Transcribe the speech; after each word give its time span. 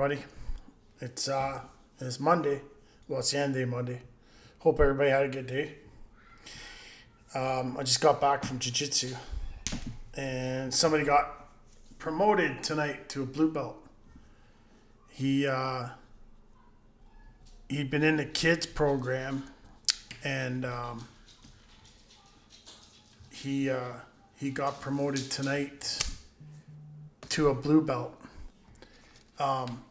everybody. 0.00 0.24
It's 1.00 1.26
uh, 1.28 1.60
it's 1.98 2.20
Monday. 2.20 2.60
Well, 3.08 3.18
it's 3.18 3.32
the 3.32 3.38
end 3.38 3.54
day 3.54 3.64
Monday. 3.64 4.00
Hope 4.60 4.78
everybody 4.78 5.10
had 5.10 5.24
a 5.24 5.28
good 5.28 5.48
day. 5.48 5.74
Um, 7.34 7.76
I 7.76 7.82
just 7.82 8.00
got 8.00 8.20
back 8.20 8.44
from 8.44 8.60
jiu-jitsu, 8.60 9.16
and 10.14 10.72
somebody 10.72 11.02
got 11.02 11.48
promoted 11.98 12.62
tonight 12.62 13.08
to 13.08 13.24
a 13.24 13.26
blue 13.26 13.50
belt. 13.50 13.88
He 15.08 15.48
uh, 15.48 15.88
he'd 17.68 17.90
been 17.90 18.04
in 18.04 18.18
the 18.18 18.24
kids 18.24 18.66
program, 18.66 19.42
and 20.22 20.64
um, 20.64 21.08
he 23.32 23.68
uh, 23.68 23.94
he 24.36 24.52
got 24.52 24.80
promoted 24.80 25.28
tonight 25.28 25.98
to 27.30 27.48
a 27.48 27.54
blue 27.54 27.80
belt. 27.80 28.14
Um, 29.40 29.82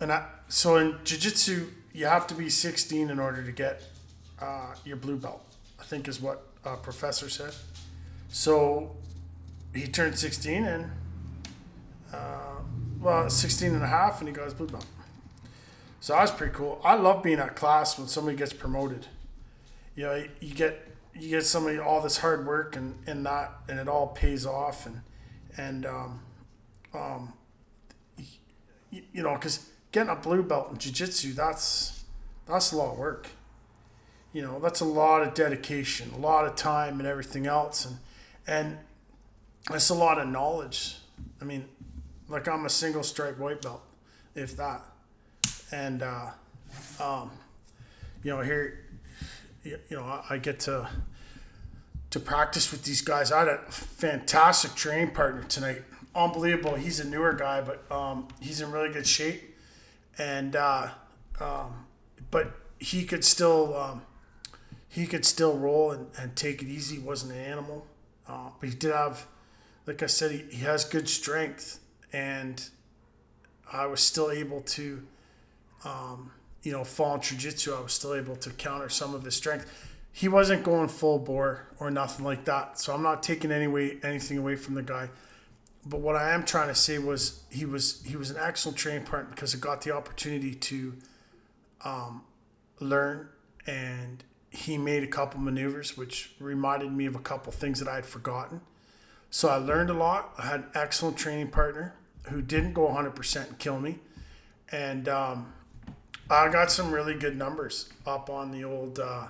and 0.00 0.12
I, 0.12 0.26
so 0.48 0.76
in 0.76 0.98
jiu-jitsu, 1.04 1.68
you 1.92 2.06
have 2.06 2.26
to 2.26 2.34
be 2.34 2.50
16 2.50 3.10
in 3.10 3.18
order 3.18 3.42
to 3.42 3.52
get 3.52 3.82
uh, 4.40 4.74
your 4.84 4.96
blue 4.96 5.16
belt. 5.16 5.42
I 5.80 5.84
think 5.84 6.08
is 6.08 6.20
what 6.20 6.46
a 6.64 6.76
professor 6.76 7.28
said. 7.28 7.54
So 8.28 8.96
he 9.74 9.86
turned 9.86 10.18
16 10.18 10.64
and 10.64 10.90
uh, 12.12 12.56
well 13.00 13.28
16 13.28 13.74
and 13.74 13.82
a 13.82 13.86
half 13.86 14.20
and 14.20 14.28
he 14.28 14.34
got 14.34 14.44
his 14.44 14.54
blue 14.54 14.66
belt. 14.66 14.86
So 16.00 16.12
that 16.12 16.22
was 16.22 16.30
pretty 16.30 16.52
cool. 16.54 16.80
I 16.84 16.94
love 16.94 17.22
being 17.22 17.38
at 17.38 17.56
class 17.56 17.98
when 17.98 18.08
somebody 18.08 18.36
gets 18.36 18.52
promoted. 18.52 19.06
You 19.94 20.04
know, 20.04 20.24
you 20.40 20.54
get 20.54 20.88
you 21.14 21.30
get 21.30 21.44
somebody 21.44 21.78
all 21.78 22.00
this 22.00 22.18
hard 22.18 22.46
work 22.46 22.76
and, 22.76 22.98
and 23.06 23.24
that 23.24 23.52
and 23.68 23.78
it 23.78 23.88
all 23.88 24.08
pays 24.08 24.44
off 24.44 24.86
and 24.86 25.00
and 25.56 25.86
um, 25.86 26.20
um, 26.92 27.32
you, 28.90 29.02
you 29.12 29.22
know 29.22 29.34
because 29.34 29.70
getting 29.94 30.10
a 30.10 30.16
blue 30.16 30.42
belt 30.42 30.72
in 30.72 30.76
jiu-jitsu 30.76 31.32
that's 31.34 32.02
that's 32.46 32.72
a 32.72 32.76
lot 32.76 32.92
of 32.92 32.98
work. 32.98 33.28
You 34.32 34.42
know 34.42 34.58
that's 34.58 34.80
a 34.80 34.84
lot 34.84 35.22
of 35.22 35.34
dedication 35.34 36.10
a 36.16 36.18
lot 36.18 36.44
of 36.46 36.56
time 36.56 36.98
and 36.98 37.06
everything 37.06 37.46
else 37.46 37.86
and 37.86 37.98
and 38.46 38.78
it's 39.70 39.90
a 39.90 39.94
lot 39.94 40.18
of 40.18 40.26
knowledge. 40.28 40.96
I 41.40 41.44
mean 41.44 41.66
like 42.28 42.48
i'm 42.48 42.66
a 42.66 42.70
single 42.70 43.04
stripe 43.04 43.38
white 43.38 43.62
belt 43.62 43.82
if 44.34 44.56
that. 44.56 44.82
And 45.70 46.02
uh, 46.02 46.30
um, 47.00 47.30
you 48.24 48.32
know 48.32 48.40
here 48.40 48.80
you 49.64 49.78
know 49.90 50.22
i 50.28 50.38
get 50.38 50.58
to 50.60 50.88
to 52.10 52.18
practice 52.18 52.72
with 52.72 52.82
these 52.82 53.00
guys. 53.00 53.30
I 53.30 53.40
had 53.40 53.48
a 53.48 53.58
fantastic 53.70 54.74
training 54.74 55.14
partner 55.14 55.44
tonight. 55.44 55.82
Unbelievable. 56.16 56.74
He's 56.74 56.98
a 56.98 57.04
newer 57.04 57.32
guy 57.32 57.60
but 57.60 57.90
um, 57.92 58.26
he's 58.40 58.60
in 58.60 58.72
really 58.72 58.92
good 58.92 59.06
shape 59.06 59.53
and 60.18 60.56
uh, 60.56 60.88
um, 61.40 61.86
but 62.30 62.52
he 62.78 63.04
could 63.04 63.24
still 63.24 63.76
um, 63.76 64.02
he 64.88 65.06
could 65.06 65.24
still 65.24 65.56
roll 65.56 65.90
and, 65.90 66.06
and 66.18 66.36
take 66.36 66.62
it 66.62 66.68
easy. 66.68 66.96
He 66.96 67.02
wasn't 67.02 67.32
an 67.32 67.38
animal, 67.38 67.86
uh, 68.28 68.50
but 68.60 68.68
he 68.68 68.74
did 68.74 68.92
have, 68.92 69.26
like 69.86 70.02
I 70.02 70.06
said, 70.06 70.30
he, 70.30 70.44
he 70.50 70.64
has 70.64 70.84
good 70.84 71.08
strength, 71.08 71.80
and 72.12 72.62
I 73.72 73.86
was 73.86 74.00
still 74.00 74.30
able 74.30 74.60
to, 74.60 75.02
um, 75.84 76.30
you 76.62 76.70
know, 76.70 76.84
fall 76.84 77.16
in 77.16 77.20
jiu-jitsu. 77.20 77.74
I 77.74 77.80
was 77.80 77.92
still 77.92 78.14
able 78.14 78.36
to 78.36 78.50
counter 78.50 78.88
some 78.88 79.14
of 79.14 79.24
his 79.24 79.34
strength. 79.34 79.66
He 80.12 80.28
wasn't 80.28 80.62
going 80.62 80.86
full 80.86 81.18
bore 81.18 81.66
or 81.80 81.90
nothing 81.90 82.24
like 82.24 82.44
that, 82.44 82.78
so 82.78 82.94
I'm 82.94 83.02
not 83.02 83.20
taking 83.20 83.50
any 83.50 83.66
way, 83.66 83.98
anything 84.04 84.38
away 84.38 84.54
from 84.54 84.74
the 84.74 84.82
guy 84.82 85.08
but 85.86 86.00
what 86.00 86.16
I 86.16 86.32
am 86.32 86.44
trying 86.44 86.68
to 86.68 86.74
say 86.74 86.98
was 86.98 87.42
he 87.50 87.64
was 87.64 88.02
he 88.04 88.16
was 88.16 88.30
an 88.30 88.36
excellent 88.40 88.78
training 88.78 89.04
partner 89.04 89.30
because 89.30 89.54
I 89.54 89.58
got 89.58 89.82
the 89.82 89.94
opportunity 89.94 90.54
to 90.54 90.94
um, 91.84 92.22
learn 92.80 93.28
and 93.66 94.24
he 94.50 94.78
made 94.78 95.02
a 95.02 95.06
couple 95.06 95.40
maneuvers 95.40 95.96
which 95.96 96.32
reminded 96.38 96.92
me 96.92 97.06
of 97.06 97.14
a 97.14 97.20
couple 97.20 97.52
things 97.52 97.80
that 97.80 97.88
I 97.88 97.96
had 97.96 98.06
forgotten. 98.06 98.60
So 99.30 99.48
I 99.48 99.56
learned 99.56 99.90
a 99.90 99.94
lot. 99.94 100.32
I 100.38 100.46
had 100.46 100.60
an 100.60 100.66
excellent 100.74 101.16
training 101.16 101.48
partner 101.48 101.94
who 102.28 102.40
didn't 102.40 102.72
go 102.72 102.86
100% 102.86 103.48
and 103.48 103.58
kill 103.58 103.80
me. 103.80 103.98
And 104.70 105.08
um, 105.08 105.52
I 106.30 106.48
got 106.48 106.70
some 106.70 106.92
really 106.92 107.14
good 107.14 107.36
numbers 107.36 107.90
up 108.06 108.30
on 108.30 108.52
the 108.52 108.64
old 108.64 108.98
uh, 108.98 109.26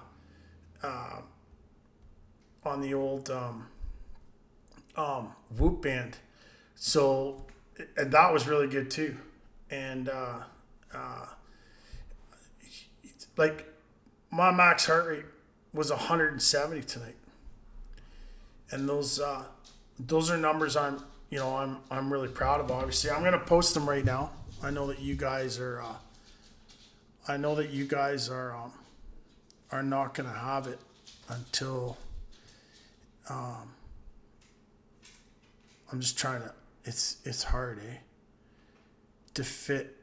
uh, 0.82 1.20
on 2.64 2.80
the 2.80 2.94
old 2.94 3.30
um, 3.30 3.66
um, 4.96 5.32
whoop 5.56 5.82
band 5.82 6.18
so, 6.74 7.44
and 7.96 8.12
that 8.12 8.32
was 8.32 8.46
really 8.46 8.68
good 8.68 8.90
too. 8.90 9.16
And 9.70 10.08
uh, 10.08 10.40
uh, 10.94 11.26
like 13.36 13.72
my 14.30 14.50
max 14.50 14.86
heart 14.86 15.06
rate 15.06 15.24
was 15.72 15.90
170 15.90 16.82
tonight, 16.82 17.16
and 18.70 18.88
those 18.88 19.20
uh, 19.20 19.44
those 19.98 20.30
are 20.30 20.36
numbers 20.36 20.76
I'm 20.76 21.02
you 21.30 21.38
know 21.38 21.56
I'm 21.56 21.78
I'm 21.90 22.12
really 22.12 22.28
proud 22.28 22.60
of. 22.60 22.70
Obviously, 22.70 23.10
I'm 23.10 23.24
gonna 23.24 23.38
post 23.38 23.74
them 23.74 23.88
right 23.88 24.04
now. 24.04 24.30
I 24.62 24.70
know 24.70 24.86
that 24.86 25.00
you 25.00 25.14
guys 25.16 25.58
are. 25.58 25.82
Uh, 25.82 25.94
I 27.26 27.36
know 27.36 27.54
that 27.54 27.70
you 27.70 27.86
guys 27.86 28.28
are 28.28 28.54
um, 28.54 28.72
are 29.72 29.82
not 29.82 30.14
gonna 30.14 30.32
have 30.32 30.66
it 30.66 30.78
until. 31.28 31.96
Um, 33.28 33.70
I'm 35.90 36.00
just 36.00 36.18
trying 36.18 36.42
to 36.42 36.52
it's 36.84 37.16
it's 37.24 37.44
hard, 37.44 37.78
eh? 37.78 37.96
To 39.34 39.44
fit 39.44 39.96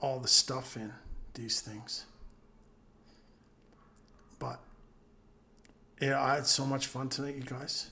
all 0.00 0.18
the 0.20 0.28
stuff 0.28 0.76
in 0.76 0.92
these 1.34 1.60
things. 1.60 2.04
But 4.38 4.60
yeah, 6.00 6.20
I 6.20 6.34
had 6.34 6.46
so 6.46 6.66
much 6.66 6.86
fun 6.86 7.08
tonight, 7.08 7.36
you 7.36 7.42
guys. 7.42 7.90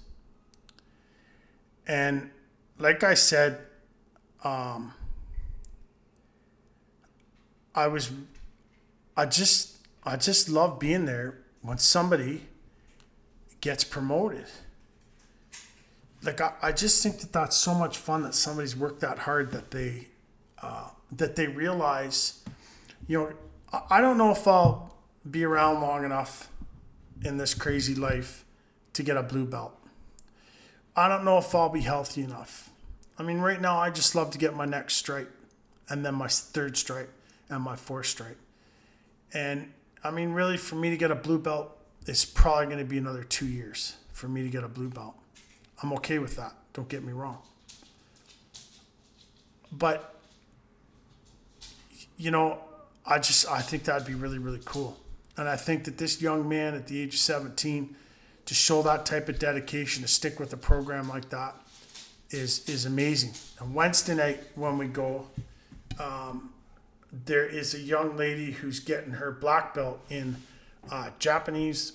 And 1.86 2.30
like 2.78 3.02
I 3.04 3.14
said, 3.14 3.60
um, 4.42 4.94
I 7.74 7.86
was, 7.86 8.10
I 9.16 9.26
just, 9.26 9.76
I 10.04 10.16
just 10.16 10.48
love 10.48 10.78
being 10.78 11.04
there 11.04 11.38
when 11.62 11.78
somebody 11.78 12.42
gets 13.60 13.84
promoted 13.84 14.46
like 16.22 16.40
I, 16.40 16.52
I 16.62 16.72
just 16.72 17.02
think 17.02 17.20
that 17.20 17.32
that's 17.32 17.56
so 17.56 17.74
much 17.74 17.98
fun 17.98 18.22
that 18.22 18.34
somebody's 18.34 18.76
worked 18.76 19.00
that 19.00 19.20
hard 19.20 19.52
that 19.52 19.70
they 19.70 20.08
uh, 20.62 20.88
that 21.12 21.36
they 21.36 21.46
realize 21.46 22.42
you 23.06 23.18
know 23.18 23.32
I, 23.72 23.98
I 23.98 24.00
don't 24.00 24.18
know 24.18 24.30
if 24.30 24.46
I'll 24.46 24.94
be 25.28 25.44
around 25.44 25.80
long 25.80 26.04
enough 26.04 26.50
in 27.22 27.36
this 27.36 27.54
crazy 27.54 27.94
life 27.94 28.44
to 28.94 29.02
get 29.02 29.16
a 29.16 29.22
blue 29.22 29.44
belt. 29.44 29.76
I 30.96 31.08
don't 31.08 31.24
know 31.24 31.38
if 31.38 31.54
I'll 31.54 31.68
be 31.68 31.80
healthy 31.80 32.22
enough. 32.22 32.70
I 33.18 33.22
mean 33.22 33.38
right 33.40 33.60
now 33.60 33.78
I 33.78 33.90
just 33.90 34.14
love 34.14 34.30
to 34.32 34.38
get 34.38 34.54
my 34.54 34.66
next 34.66 34.94
stripe 34.96 35.30
and 35.88 36.04
then 36.04 36.14
my 36.14 36.28
third 36.28 36.76
stripe 36.76 37.12
and 37.48 37.62
my 37.62 37.76
fourth 37.76 38.06
stripe. 38.06 38.38
And 39.32 39.72
I 40.04 40.10
mean 40.10 40.32
really 40.32 40.56
for 40.56 40.76
me 40.76 40.90
to 40.90 40.96
get 40.96 41.10
a 41.10 41.16
blue 41.16 41.38
belt 41.38 41.76
it's 42.06 42.24
probably 42.24 42.64
going 42.64 42.78
to 42.78 42.84
be 42.84 42.96
another 42.96 43.22
two 43.22 43.46
years 43.46 43.96
for 44.12 44.26
me 44.26 44.42
to 44.42 44.48
get 44.48 44.64
a 44.64 44.68
blue 44.68 44.88
belt 44.88 45.19
I'm 45.82 45.92
okay 45.94 46.18
with 46.18 46.36
that. 46.36 46.52
Don't 46.72 46.88
get 46.88 47.02
me 47.04 47.12
wrong. 47.12 47.38
But 49.72 50.16
you 52.16 52.30
know, 52.30 52.58
I 53.06 53.18
just 53.18 53.48
I 53.48 53.60
think 53.60 53.84
that'd 53.84 54.06
be 54.06 54.14
really 54.14 54.38
really 54.38 54.60
cool. 54.64 54.98
And 55.36 55.48
I 55.48 55.56
think 55.56 55.84
that 55.84 55.96
this 55.96 56.20
young 56.20 56.48
man 56.48 56.74
at 56.74 56.86
the 56.86 57.00
age 57.00 57.14
of 57.14 57.20
17 57.20 57.96
to 58.46 58.54
show 58.54 58.82
that 58.82 59.06
type 59.06 59.28
of 59.28 59.38
dedication 59.38 60.02
to 60.02 60.08
stick 60.08 60.38
with 60.38 60.52
a 60.52 60.56
program 60.56 61.08
like 61.08 61.30
that 61.30 61.54
is 62.30 62.68
is 62.68 62.84
amazing. 62.84 63.32
And 63.58 63.74
Wednesday 63.74 64.14
night 64.14 64.40
when 64.54 64.76
we 64.76 64.86
go, 64.86 65.28
um, 65.98 66.52
there 67.12 67.46
is 67.46 67.74
a 67.74 67.80
young 67.80 68.16
lady 68.16 68.52
who's 68.52 68.80
getting 68.80 69.12
her 69.12 69.30
black 69.30 69.74
belt 69.74 70.00
in 70.08 70.36
uh, 70.90 71.10
Japanese 71.18 71.92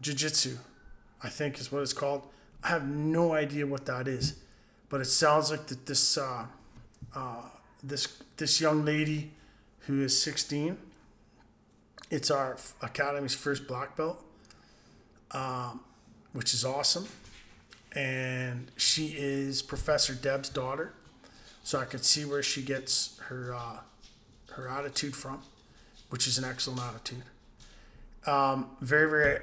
jiu-jitsu, 0.00 0.56
I 1.22 1.28
think 1.28 1.60
is 1.60 1.70
what 1.70 1.82
it's 1.82 1.92
called. 1.92 2.22
I 2.62 2.68
have 2.68 2.86
no 2.86 3.32
idea 3.32 3.66
what 3.66 3.86
that 3.86 4.06
is, 4.06 4.36
but 4.88 5.00
it 5.00 5.06
sounds 5.06 5.50
like 5.50 5.66
that 5.68 5.86
this 5.86 6.18
uh, 6.18 6.46
uh, 7.14 7.42
this 7.82 8.22
this 8.36 8.60
young 8.60 8.84
lady 8.84 9.30
who 9.80 10.02
is 10.02 10.20
16. 10.22 10.76
It's 12.10 12.30
our 12.30 12.56
academy's 12.82 13.34
first 13.34 13.66
black 13.66 13.96
belt, 13.96 14.22
um, 15.30 15.80
which 16.32 16.52
is 16.54 16.64
awesome, 16.64 17.06
and 17.92 18.70
she 18.76 19.14
is 19.16 19.62
Professor 19.62 20.12
Deb's 20.12 20.48
daughter, 20.48 20.92
so 21.62 21.78
I 21.78 21.84
can 21.84 22.02
see 22.02 22.24
where 22.24 22.42
she 22.42 22.62
gets 22.62 23.18
her 23.28 23.54
uh, 23.54 23.78
her 24.52 24.68
attitude 24.68 25.16
from, 25.16 25.40
which 26.10 26.26
is 26.26 26.36
an 26.36 26.44
excellent 26.44 26.80
attitude. 26.82 27.22
Um, 28.26 28.70
very 28.80 29.08
very, 29.08 29.38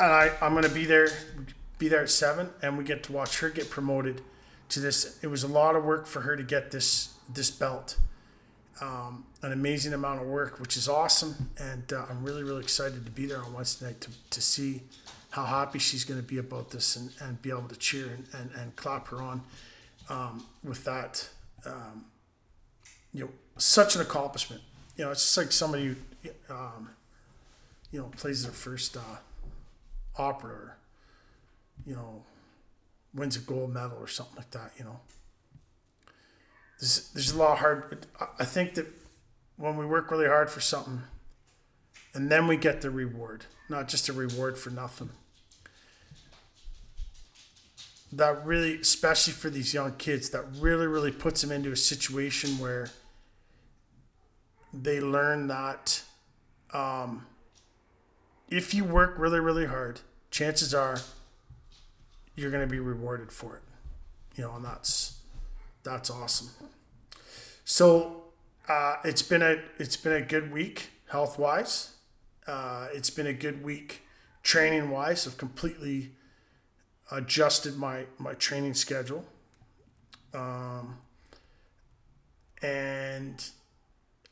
I 0.00 0.32
I'm 0.40 0.54
gonna 0.54 0.68
be 0.68 0.84
there 0.84 1.10
be 1.78 1.88
there 1.88 2.02
at 2.02 2.10
seven, 2.10 2.50
and 2.62 2.78
we 2.78 2.84
get 2.84 3.02
to 3.04 3.12
watch 3.12 3.40
her 3.40 3.50
get 3.50 3.70
promoted 3.70 4.22
to 4.70 4.80
this. 4.80 5.18
It 5.22 5.28
was 5.28 5.42
a 5.42 5.48
lot 5.48 5.76
of 5.76 5.84
work 5.84 6.06
for 6.06 6.22
her 6.22 6.36
to 6.36 6.42
get 6.42 6.70
this 6.70 7.14
this 7.32 7.50
belt, 7.50 7.98
um, 8.80 9.26
an 9.42 9.52
amazing 9.52 9.92
amount 9.92 10.20
of 10.22 10.28
work, 10.28 10.60
which 10.60 10.76
is 10.76 10.88
awesome. 10.88 11.50
And 11.58 11.92
uh, 11.92 12.06
I'm 12.08 12.22
really, 12.24 12.42
really 12.42 12.62
excited 12.62 13.04
to 13.04 13.10
be 13.10 13.26
there 13.26 13.42
on 13.42 13.52
Wednesday 13.52 13.86
night 13.86 14.00
to, 14.02 14.10
to 14.30 14.40
see 14.40 14.82
how 15.30 15.44
happy 15.44 15.78
she's 15.78 16.04
going 16.04 16.20
to 16.20 16.26
be 16.26 16.38
about 16.38 16.70
this 16.70 16.96
and, 16.96 17.10
and 17.20 17.42
be 17.42 17.50
able 17.50 17.68
to 17.68 17.76
cheer 17.76 18.06
and, 18.06 18.26
and, 18.32 18.50
and 18.58 18.76
clap 18.76 19.08
her 19.08 19.20
on 19.20 19.42
um, 20.08 20.44
with 20.62 20.84
that. 20.84 21.28
Um, 21.64 22.04
you 23.12 23.24
know, 23.24 23.30
such 23.56 23.96
an 23.96 24.02
accomplishment. 24.02 24.62
You 24.96 25.04
know, 25.04 25.10
it's 25.10 25.22
just 25.22 25.36
like 25.36 25.52
somebody, 25.52 25.96
um, 26.48 26.90
you 27.90 28.00
know, 28.00 28.06
plays 28.16 28.44
their 28.44 28.52
first 28.52 28.96
uh, 28.96 29.00
opera 30.16 30.50
or, 30.50 30.76
you 31.84 31.94
know, 31.94 32.24
wins 33.14 33.36
a 33.36 33.40
gold 33.40 33.72
medal 33.72 33.98
or 33.98 34.08
something 34.08 34.36
like 34.36 34.50
that, 34.50 34.72
you 34.78 34.84
know. 34.84 35.00
There's, 36.78 37.10
there's 37.12 37.32
a 37.32 37.38
lot 37.38 37.52
of 37.52 37.58
hard, 37.58 38.06
I 38.38 38.44
think 38.44 38.74
that 38.74 38.86
when 39.56 39.76
we 39.76 39.86
work 39.86 40.10
really 40.10 40.26
hard 40.26 40.50
for 40.50 40.60
something 40.60 41.02
and 42.14 42.30
then 42.30 42.46
we 42.46 42.56
get 42.56 42.80
the 42.80 42.90
reward, 42.90 43.44
not 43.68 43.88
just 43.88 44.08
a 44.08 44.12
reward 44.12 44.58
for 44.58 44.70
nothing. 44.70 45.10
That 48.12 48.44
really, 48.46 48.80
especially 48.80 49.32
for 49.32 49.50
these 49.50 49.74
young 49.74 49.96
kids, 49.96 50.30
that 50.30 50.44
really, 50.58 50.86
really 50.86 51.10
puts 51.10 51.42
them 51.42 51.50
into 51.50 51.72
a 51.72 51.76
situation 51.76 52.58
where 52.58 52.90
they 54.72 55.00
learn 55.00 55.48
that 55.48 56.02
um, 56.72 57.26
if 58.48 58.74
you 58.74 58.84
work 58.84 59.18
really, 59.18 59.40
really 59.40 59.66
hard, 59.66 60.00
chances 60.30 60.72
are 60.72 60.98
you're 62.36 62.50
going 62.50 62.66
to 62.66 62.70
be 62.70 62.78
rewarded 62.78 63.32
for 63.32 63.56
it. 63.56 63.62
You 64.36 64.44
know, 64.44 64.54
and 64.54 64.64
that's 64.64 65.18
that's 65.82 66.10
awesome. 66.10 66.50
So 67.64 68.24
uh, 68.68 68.96
it's 69.04 69.22
been 69.22 69.42
a 69.42 69.56
it's 69.78 69.96
been 69.96 70.12
a 70.12 70.20
good 70.20 70.52
week 70.52 70.90
health 71.08 71.38
wise. 71.38 71.94
Uh, 72.46 72.88
it's 72.92 73.10
been 73.10 73.26
a 73.26 73.32
good 73.32 73.64
week 73.64 74.02
training 74.42 74.90
wise. 74.90 75.26
I've 75.26 75.38
completely 75.38 76.12
adjusted 77.10 77.76
my 77.76 78.04
my 78.18 78.34
training 78.34 78.74
schedule. 78.74 79.24
Um, 80.34 80.98
and 82.62 83.42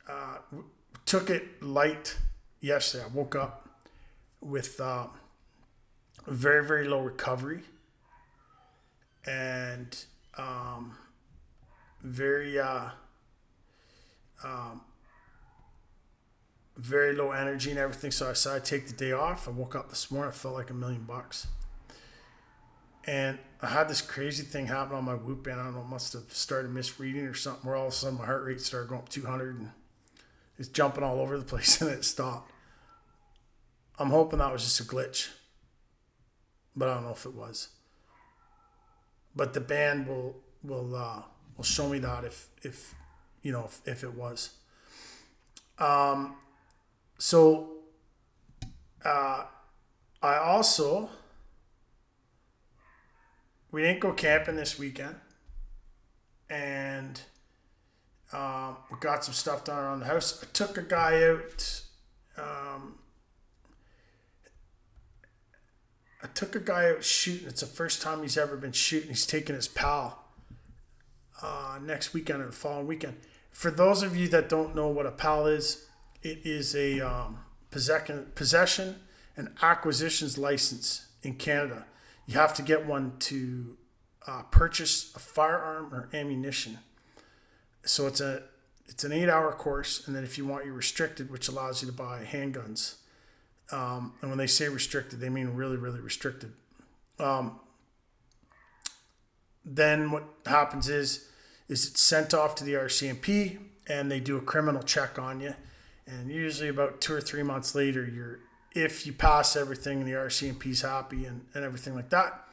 uh, 0.09 0.39
took 1.07 1.31
it 1.31 1.63
light 1.63 2.17
yesterday. 2.61 3.05
I 3.05 3.09
woke 3.09 3.35
up 3.35 3.69
with 4.43 4.79
uh, 4.81 5.07
very 6.27 6.67
very 6.67 6.87
low 6.87 7.01
recovery 7.01 7.63
and 9.27 10.05
um, 10.37 10.97
very 12.03 12.59
uh, 12.59 12.91
um, 14.43 14.83
very 16.77 17.15
low 17.15 17.31
energy 17.31 17.71
and 17.71 17.79
everything. 17.79 18.11
So 18.11 18.27
I 18.27 18.31
decided 18.31 18.65
to 18.65 18.71
take 18.71 18.87
the 18.87 18.95
day 18.95 19.13
off. 19.13 19.49
I 19.49 19.53
woke 19.53 19.75
up 19.75 19.91
this 19.91 20.11
morning. 20.11 20.33
I 20.33 20.35
felt 20.35 20.55
like 20.55 20.71
a 20.71 20.75
million 20.75 21.05
bucks. 21.05 21.47
And 23.07 23.39
I 23.61 23.69
had 23.69 23.89
this 23.89 24.01
crazy 24.01 24.43
thing 24.43 24.67
happen 24.67 24.97
on 24.97 25.05
my 25.05 25.15
Whoop 25.15 25.45
band. 25.45 25.61
I 25.61 25.65
don't 25.65 25.75
know, 25.75 25.85
must 25.85 26.15
have 26.15 26.33
started 26.33 26.73
misreading 26.73 27.27
or 27.27 27.35
something. 27.35 27.69
Where 27.69 27.77
all 27.77 27.87
of 27.87 27.93
a 27.93 27.95
sudden 27.97 28.19
my 28.19 28.25
heart 28.25 28.45
rate 28.45 28.61
started 28.61 28.89
going 28.89 29.03
up 29.03 29.09
200 29.09 29.59
and 29.59 29.71
it's 30.59 30.69
jumping 30.69 31.05
all 31.05 31.21
over 31.21 31.37
the 31.39 31.45
place, 31.45 31.81
and 31.81 31.91
it 31.91 32.05
stopped. 32.05 32.51
I'm 33.99 34.11
hoping 34.11 34.39
that 34.39 34.53
was 34.53 34.65
just 34.65 34.81
a 34.81 34.85
glitch, 34.85 35.29
but 36.75 36.89
I 36.89 36.95
don't 36.95 37.05
know 37.05 37.13
if 37.13 37.27
it 37.27 37.35
was 37.35 37.69
but 39.35 39.55
the 39.55 39.61
band 39.61 40.07
will 40.07 40.37
will 40.63 40.95
uh, 40.95 41.23
will 41.57 41.65
show 41.65 41.89
me 41.89 41.99
that 41.99 42.25
if 42.25 42.49
if 42.63 42.95
you 43.43 43.53
know 43.53 43.65
if, 43.65 43.81
if 43.87 44.05
it 44.05 44.15
was. 44.15 44.55
Um, 45.79 46.37
so 47.19 47.71
uh, 49.05 49.45
I 50.23 50.37
also 50.37 51.11
we 53.71 53.83
didn't 53.83 54.01
go 54.01 54.13
camping 54.13 54.57
this 54.57 54.79
weekend, 54.79 55.17
and 56.49 57.21
um, 58.33 58.77
we 58.91 58.99
got 59.01 59.25
some 59.25 59.35
stuff 59.35 59.65
done 59.65 59.79
around 59.79 60.01
the 60.01 60.07
house. 60.07 60.43
I 60.43 60.47
took 60.53 60.79
a 60.79 60.83
guy 60.83 61.23
out. 61.25 61.83
Um, 62.37 62.99
I 66.23 66.24
took 66.35 66.55
a 66.55 66.61
guy 66.61 66.91
out 66.91 67.05
shooting. 67.05 67.49
It's 67.49 67.61
the 67.61 67.67
first 67.67 68.03
time 68.03 68.23
he's 68.23 68.37
ever 68.37 68.57
been 68.57 68.73
shooting. 68.73 69.11
He's 69.11 69.27
taking 69.27 69.55
his 69.55 69.69
PAL 69.69 70.25
uh, 71.43 71.79
next 71.83 72.13
weekend 72.13 72.43
or 72.43 72.47
the 72.47 72.53
following 72.53 72.87
weekend. 72.87 73.17
For 73.51 73.71
those 73.71 74.03
of 74.03 74.17
you 74.17 74.29
that 74.29 74.49
don't 74.49 74.75
know 74.75 74.89
what 74.89 75.07
a 75.07 75.13
PAL 75.13 75.47
is, 75.47 75.87
it 76.23 76.41
is 76.45 76.75
a 76.75 77.01
um, 77.01 77.39
possession, 77.71 78.97
and 79.37 79.49
acquisitions 79.63 80.39
license 80.39 81.07
in 81.23 81.35
Canada. 81.35 81.87
You 82.27 82.35
have 82.35 82.55
to 82.55 82.63
get 82.63 82.87
one 82.87 83.15
to 83.21 83.77
uh, 84.27 84.43
purchase 84.43 85.13
a 85.15 85.19
firearm 85.19 85.93
or 85.93 86.09
ammunition. 86.13 86.79
So 87.85 88.07
it's 88.07 88.21
a 88.21 88.43
it's 88.87 89.03
an 89.05 89.13
eight 89.13 89.29
hour 89.29 89.51
course, 89.53 90.07
and 90.07 90.15
then 90.15 90.25
if 90.25 90.39
you 90.39 90.47
want 90.47 90.65
you're 90.65 90.75
restricted, 90.75 91.31
which 91.31 91.49
allows 91.49 91.83
you 91.83 91.87
to 91.87 91.93
buy 91.93 92.25
handguns 92.25 92.97
um, 93.73 94.13
and 94.21 94.31
when 94.31 94.39
they 94.39 94.47
say 94.47 94.69
restricted, 94.69 95.21
they 95.21 95.29
mean 95.29 95.55
really, 95.55 95.77
really 95.77 96.01
restricted. 96.01 96.53
Um, 97.19 97.59
then 99.65 100.11
what 100.11 100.25
happens 100.47 100.89
is, 100.89 101.29
is 101.69 101.89
it's 101.89 102.01
sent 102.01 102.35
off 102.35 102.55
to 102.57 102.65
the 102.65 102.75
RCMP 102.75 103.59
and 103.87 104.11
they 104.11 104.21
do 104.21 104.37
a 104.37 104.41
criminal 104.41 104.83
check 104.83 105.19
on 105.19 105.41
you. 105.41 105.55
And 106.07 106.31
usually 106.31 106.69
about 106.69 107.01
two 107.01 107.15
or 107.15 107.21
three 107.21 107.43
months 107.43 107.75
later, 107.75 108.05
you're 108.05 108.41
if 108.75 109.07
you 109.07 109.13
pass 109.13 109.55
everything 109.55 110.01
and 110.01 110.09
the 110.09 110.17
RCMP's 110.17 110.83
happy 110.83 111.27
and, 111.27 111.47
and 111.55 111.65
everything 111.65 111.95
like 111.95 112.11
that, 112.11 112.45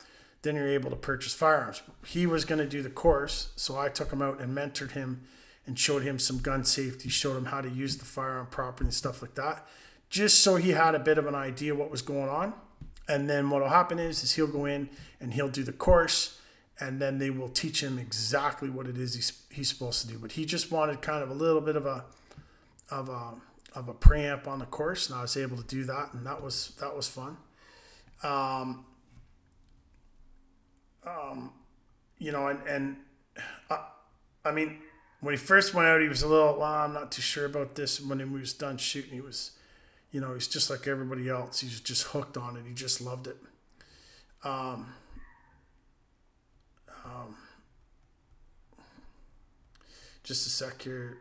then 0.44 0.56
you're 0.56 0.68
able 0.68 0.92
to 0.92 0.96
purchase 0.96 1.34
firearms. 1.34 1.82
He 2.06 2.28
was 2.28 2.46
going 2.46 2.60
to 2.60 2.68
do 2.68 2.84
the 2.84 2.92
course, 2.92 3.52
so 3.56 3.78
I 3.78 3.90
took 3.90 4.14
him 4.14 4.22
out 4.22 4.40
and 4.40 4.56
mentored 4.56 4.92
him 4.92 5.24
and 5.66 5.80
showed 5.80 6.04
him 6.04 6.20
some 6.20 6.38
gun 6.38 6.64
safety, 6.64 7.10
showed 7.10 7.38
him 7.38 7.46
how 7.46 7.62
to 7.62 7.70
use 7.70 7.98
the 7.98 8.06
firearm 8.06 8.46
properly 8.48 8.88
and 8.88 8.94
stuff 8.94 9.24
like 9.24 9.34
that 9.34 9.66
just 10.12 10.42
so 10.44 10.58
he 10.58 10.72
had 10.72 10.94
a 10.94 11.00
bit 11.00 11.18
of 11.18 11.26
an 11.26 11.34
idea 11.34 11.74
what 11.74 11.90
was 11.90 12.04
going 12.04 12.30
on. 12.30 12.54
And 13.08 13.30
then 13.30 13.50
what 13.50 13.62
will 13.62 13.70
happen 13.70 13.98
is, 13.98 14.24
is 14.24 14.34
he'll 14.34 14.46
go 14.46 14.66
in 14.66 14.90
and 15.20 15.34
he'll 15.34 15.50
do 15.50 15.64
the 15.64 15.72
course, 15.72 16.40
and 16.80 17.02
then 17.02 17.18
they 17.18 17.30
will 17.30 17.50
teach 17.50 17.82
him 17.82 17.98
exactly 17.98 18.70
what 18.70 18.88
it 18.88 18.98
is 18.98 19.16
he's, 19.16 19.42
he's 19.50 19.70
supposed 19.70 20.02
to 20.02 20.08
do. 20.08 20.20
But 20.20 20.34
he 20.34 20.46
just 20.46 20.72
wanted 20.72 21.02
kind 21.02 21.24
of 21.24 21.32
a 21.32 21.34
little 21.34 21.62
bit 21.62 21.76
of 21.76 21.86
a 21.86 22.06
of 22.92 23.08
a 23.10 23.34
of 23.74 23.88
a 23.88 23.94
preamp 23.94 24.48
on 24.48 24.60
the 24.60 24.66
course, 24.66 25.10
and 25.10 25.18
I 25.18 25.22
was 25.22 25.38
able 25.38 25.56
to 25.56 25.64
do 25.64 25.86
that, 25.86 26.14
and 26.14 26.26
that 26.26 26.44
was 26.44 26.74
that 26.80 26.94
was 26.96 27.08
fun. 27.08 27.38
Um, 28.22 28.86
um, 31.06 31.52
you 32.18 32.32
know, 32.32 32.48
and 32.48 32.60
and 32.68 32.98
I, 33.70 33.76
uh, 33.76 33.82
I 34.44 34.52
mean, 34.52 34.80
when 35.22 35.34
he 35.34 35.38
first 35.38 35.74
went 35.74 35.88
out, 35.88 36.02
he 36.02 36.10
was 36.10 36.22
a 36.22 36.28
little. 36.28 36.60
Well, 36.60 36.64
I'm 36.64 36.94
not 36.94 37.12
too 37.14 37.22
sure 37.22 37.46
about 37.46 37.76
this. 37.76 38.02
When 38.02 38.20
he 38.20 38.26
was 38.26 38.54
done 38.54 38.78
shooting, 38.78 39.14
he 39.14 39.22
was 39.22 39.52
you 40.12 40.20
know, 40.20 40.34
he's 40.34 40.48
just 40.48 40.70
like 40.70 40.88
everybody 40.88 41.30
else. 41.30 41.62
He's 41.62 41.80
just 41.80 42.04
hooked 42.08 42.38
on 42.38 42.58
it. 42.58 42.64
He 42.68 42.74
just 42.74 43.02
loved 43.02 43.28
it. 43.28 43.38
Um, 44.44 44.94
um, 47.06 47.36
just 50.24 50.46
a 50.48 50.50
sec 50.50 50.82
here. 50.82 51.18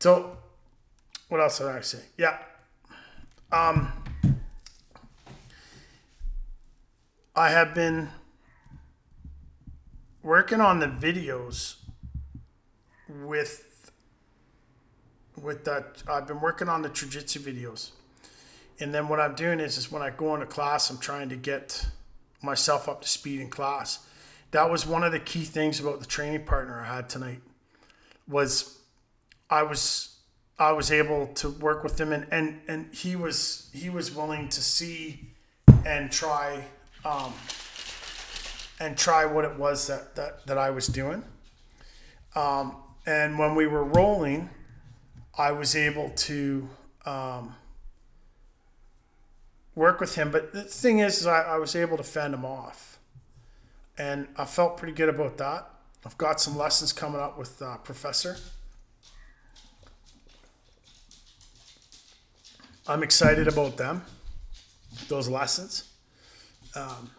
So, 0.00 0.38
what 1.28 1.40
else 1.40 1.58
did 1.58 1.66
I 1.68 1.80
say? 1.82 1.98
Yeah. 2.16 2.38
Um, 3.52 3.92
I 7.36 7.50
have 7.50 7.74
been 7.74 8.08
working 10.22 10.60
on 10.60 10.78
the 10.80 10.86
videos 10.86 11.76
with 13.08 13.92
with 15.40 15.64
that 15.64 16.02
I've 16.08 16.26
been 16.26 16.40
working 16.40 16.68
on 16.68 16.82
the 16.82 16.88
jiu-jitsu 16.90 17.40
videos. 17.40 17.90
And 18.78 18.94
then 18.94 19.08
what 19.08 19.20
I'm 19.20 19.34
doing 19.34 19.60
is 19.60 19.78
is 19.78 19.90
when 19.90 20.02
I 20.02 20.10
go 20.10 20.34
into 20.34 20.46
class 20.46 20.90
I'm 20.90 20.98
trying 20.98 21.28
to 21.30 21.36
get 21.36 21.88
myself 22.42 22.88
up 22.88 23.02
to 23.02 23.08
speed 23.08 23.40
in 23.40 23.48
class. 23.48 24.06
That 24.50 24.70
was 24.70 24.86
one 24.86 25.04
of 25.04 25.12
the 25.12 25.20
key 25.20 25.44
things 25.44 25.80
about 25.80 26.00
the 26.00 26.06
training 26.06 26.44
partner 26.44 26.80
I 26.80 26.96
had 26.96 27.08
tonight 27.08 27.40
was 28.28 28.78
I 29.48 29.62
was 29.62 30.16
I 30.58 30.72
was 30.72 30.92
able 30.92 31.28
to 31.28 31.48
work 31.48 31.82
with 31.82 31.98
him 31.98 32.12
and 32.12 32.26
and, 32.30 32.60
and 32.68 32.94
he 32.94 33.16
was 33.16 33.70
he 33.72 33.88
was 33.88 34.14
willing 34.14 34.48
to 34.50 34.60
see 34.60 35.30
and 35.86 36.12
try 36.12 36.64
um, 37.04 37.32
and 38.80 38.96
try 38.96 39.26
what 39.26 39.44
it 39.44 39.56
was 39.56 39.86
that, 39.86 40.16
that, 40.16 40.46
that 40.46 40.58
I 40.58 40.70
was 40.70 40.86
doing. 40.86 41.22
Um, 42.34 42.76
and 43.06 43.38
when 43.38 43.54
we 43.54 43.66
were 43.66 43.84
rolling, 43.84 44.48
I 45.36 45.52
was 45.52 45.76
able 45.76 46.10
to 46.10 46.68
um, 47.04 47.54
work 49.74 50.00
with 50.00 50.14
him. 50.14 50.30
But 50.30 50.52
the 50.52 50.62
thing 50.62 50.98
is, 51.00 51.20
is 51.20 51.26
I, 51.26 51.42
I 51.42 51.56
was 51.58 51.76
able 51.76 51.98
to 51.98 52.02
fend 52.02 52.34
him 52.34 52.44
off, 52.44 52.98
and 53.98 54.28
I 54.36 54.46
felt 54.46 54.78
pretty 54.78 54.94
good 54.94 55.10
about 55.10 55.36
that. 55.38 55.68
I've 56.04 56.16
got 56.16 56.40
some 56.40 56.56
lessons 56.56 56.92
coming 56.94 57.20
up 57.20 57.38
with 57.38 57.60
uh, 57.60 57.76
Professor. 57.78 58.38
I'm 62.88 63.02
excited 63.02 63.46
about 63.46 63.76
them, 63.76 64.02
those 65.08 65.28
lessons. 65.28 65.84
Um, 66.74 67.10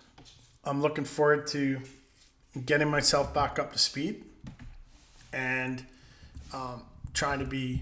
I'm 0.63 0.81
looking 0.81 1.05
forward 1.05 1.47
to 1.47 1.81
getting 2.65 2.87
myself 2.89 3.33
back 3.33 3.57
up 3.57 3.73
to 3.73 3.79
speed 3.79 4.23
and 5.33 5.83
um, 6.53 6.83
trying 7.13 7.39
to 7.39 7.45
be 7.45 7.81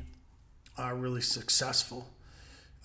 uh, 0.77 0.93
really 0.93 1.21
successful. 1.21 2.07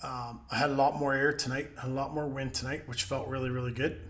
Um, 0.03 0.41
I 0.51 0.57
had 0.57 0.69
a 0.69 0.73
lot 0.73 0.99
more 0.99 1.13
air 1.13 1.31
tonight, 1.31 1.69
a 1.81 1.87
lot 1.87 2.13
more 2.13 2.27
wind 2.27 2.53
tonight, 2.53 2.83
which 2.87 3.03
felt 3.03 3.27
really, 3.27 3.49
really 3.49 3.71
good. 3.71 4.01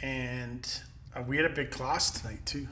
And 0.00 0.66
uh, 1.14 1.22
we 1.22 1.36
had 1.36 1.44
a 1.44 1.50
big 1.50 1.70
class 1.70 2.10
tonight 2.10 2.44
too. 2.46 2.66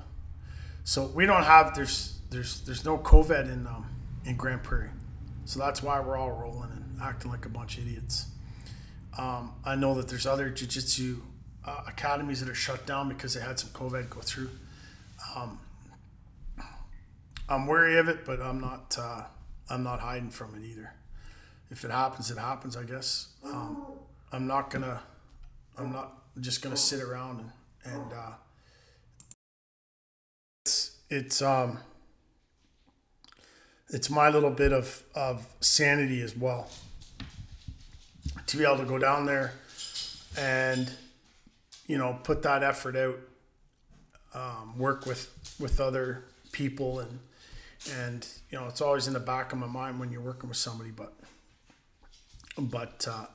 So 0.85 1.07
we 1.07 1.27
don't 1.27 1.45
have 1.45 1.75
there's 1.75 2.19
there's 2.31 2.63
there's 2.63 2.85
no 2.85 2.97
COVID 2.97 3.53
in 3.53 3.67
um, 3.67 3.87
in 4.25 4.37
Grande 4.37 4.63
Prairie, 4.63 4.91
so 5.45 5.59
that's 5.59 5.83
why 5.83 6.01
we're 6.01 6.17
all 6.17 6.33
rolling 6.33 6.71
and 6.71 7.01
acting 7.03 7.31
like 7.31 7.45
a 7.45 7.51
bunch 7.51 7.77
of 7.77 7.87
idiots. 7.87 8.27
Um, 9.19 9.53
I 9.65 9.77
know 9.77 9.95
that 9.95 10.09
there's 10.09 10.27
other 10.27 10.49
jiu-jitsu 10.49 11.19
uh, 11.65 11.83
academies 11.87 12.41
that 12.41 12.49
are 12.49 12.55
shut 12.55 12.87
down 12.87 13.09
because 13.09 13.35
they 13.35 13.41
had 13.41 13.59
some 13.59 13.71
COVID 13.71 14.11
go 14.11 14.21
through. 14.21 14.51
Um, 15.37 15.59
I'm 17.49 17.67
wary 17.67 17.99
of 17.99 18.09
it, 18.09 18.25
but 18.25 18.41
I'm 18.41 18.61
not. 18.61 18.97
Uh, 18.99 19.25
I'm 19.69 19.83
not 19.83 20.01
hiding 20.01 20.31
from 20.31 20.55
it 20.55 20.65
either. 20.65 20.95
If 21.71 21.85
it 21.85 21.91
happens, 21.91 22.31
it 22.31 22.39
happens. 22.39 22.77
I 22.77 22.85
guess. 22.85 23.29
Um, 23.45 23.85
I'm 24.33 24.47
not 24.47 24.71
gonna. 24.71 25.03
I'm 25.77 25.93
not 25.93 26.13
just 26.41 26.63
gonna 26.63 26.77
sit 26.77 27.01
around 27.01 27.41
and 27.41 27.95
and. 27.95 28.13
Uh, 28.13 28.33
it's 30.65 30.97
it's 31.09 31.43
um. 31.43 31.79
It's 33.93 34.09
my 34.09 34.29
little 34.29 34.51
bit 34.51 34.73
of 34.73 35.03
of 35.15 35.47
sanity 35.61 36.23
as 36.23 36.37
well. 36.37 36.71
To 38.47 38.57
be 38.57 38.65
able 38.65 38.79
to 38.79 38.85
go 38.85 38.99
down 38.99 39.27
there, 39.27 39.53
and 40.39 40.93
you 41.91 41.99
know 41.99 42.17
put 42.23 42.43
that 42.43 42.63
effort 42.63 42.95
out 42.95 43.19
um, 44.33 44.79
work 44.79 45.07
with 45.07 45.57
with 45.59 45.81
other 45.81 46.25
people 46.53 47.01
and 47.01 47.19
and 47.97 48.29
you 48.49 48.57
know 48.57 48.67
it's 48.69 48.81
always 48.81 49.09
in 49.09 49.13
the 49.13 49.19
back 49.19 49.53
of 49.53 49.59
my 49.59 49.67
mind 49.67 49.99
when 49.99 50.13
you're 50.13 50.21
working 50.21 50.49
with 50.49 50.57
somebody 50.57 50.93
but 50.93 51.13
but 52.57 53.09
uh, 53.11 53.27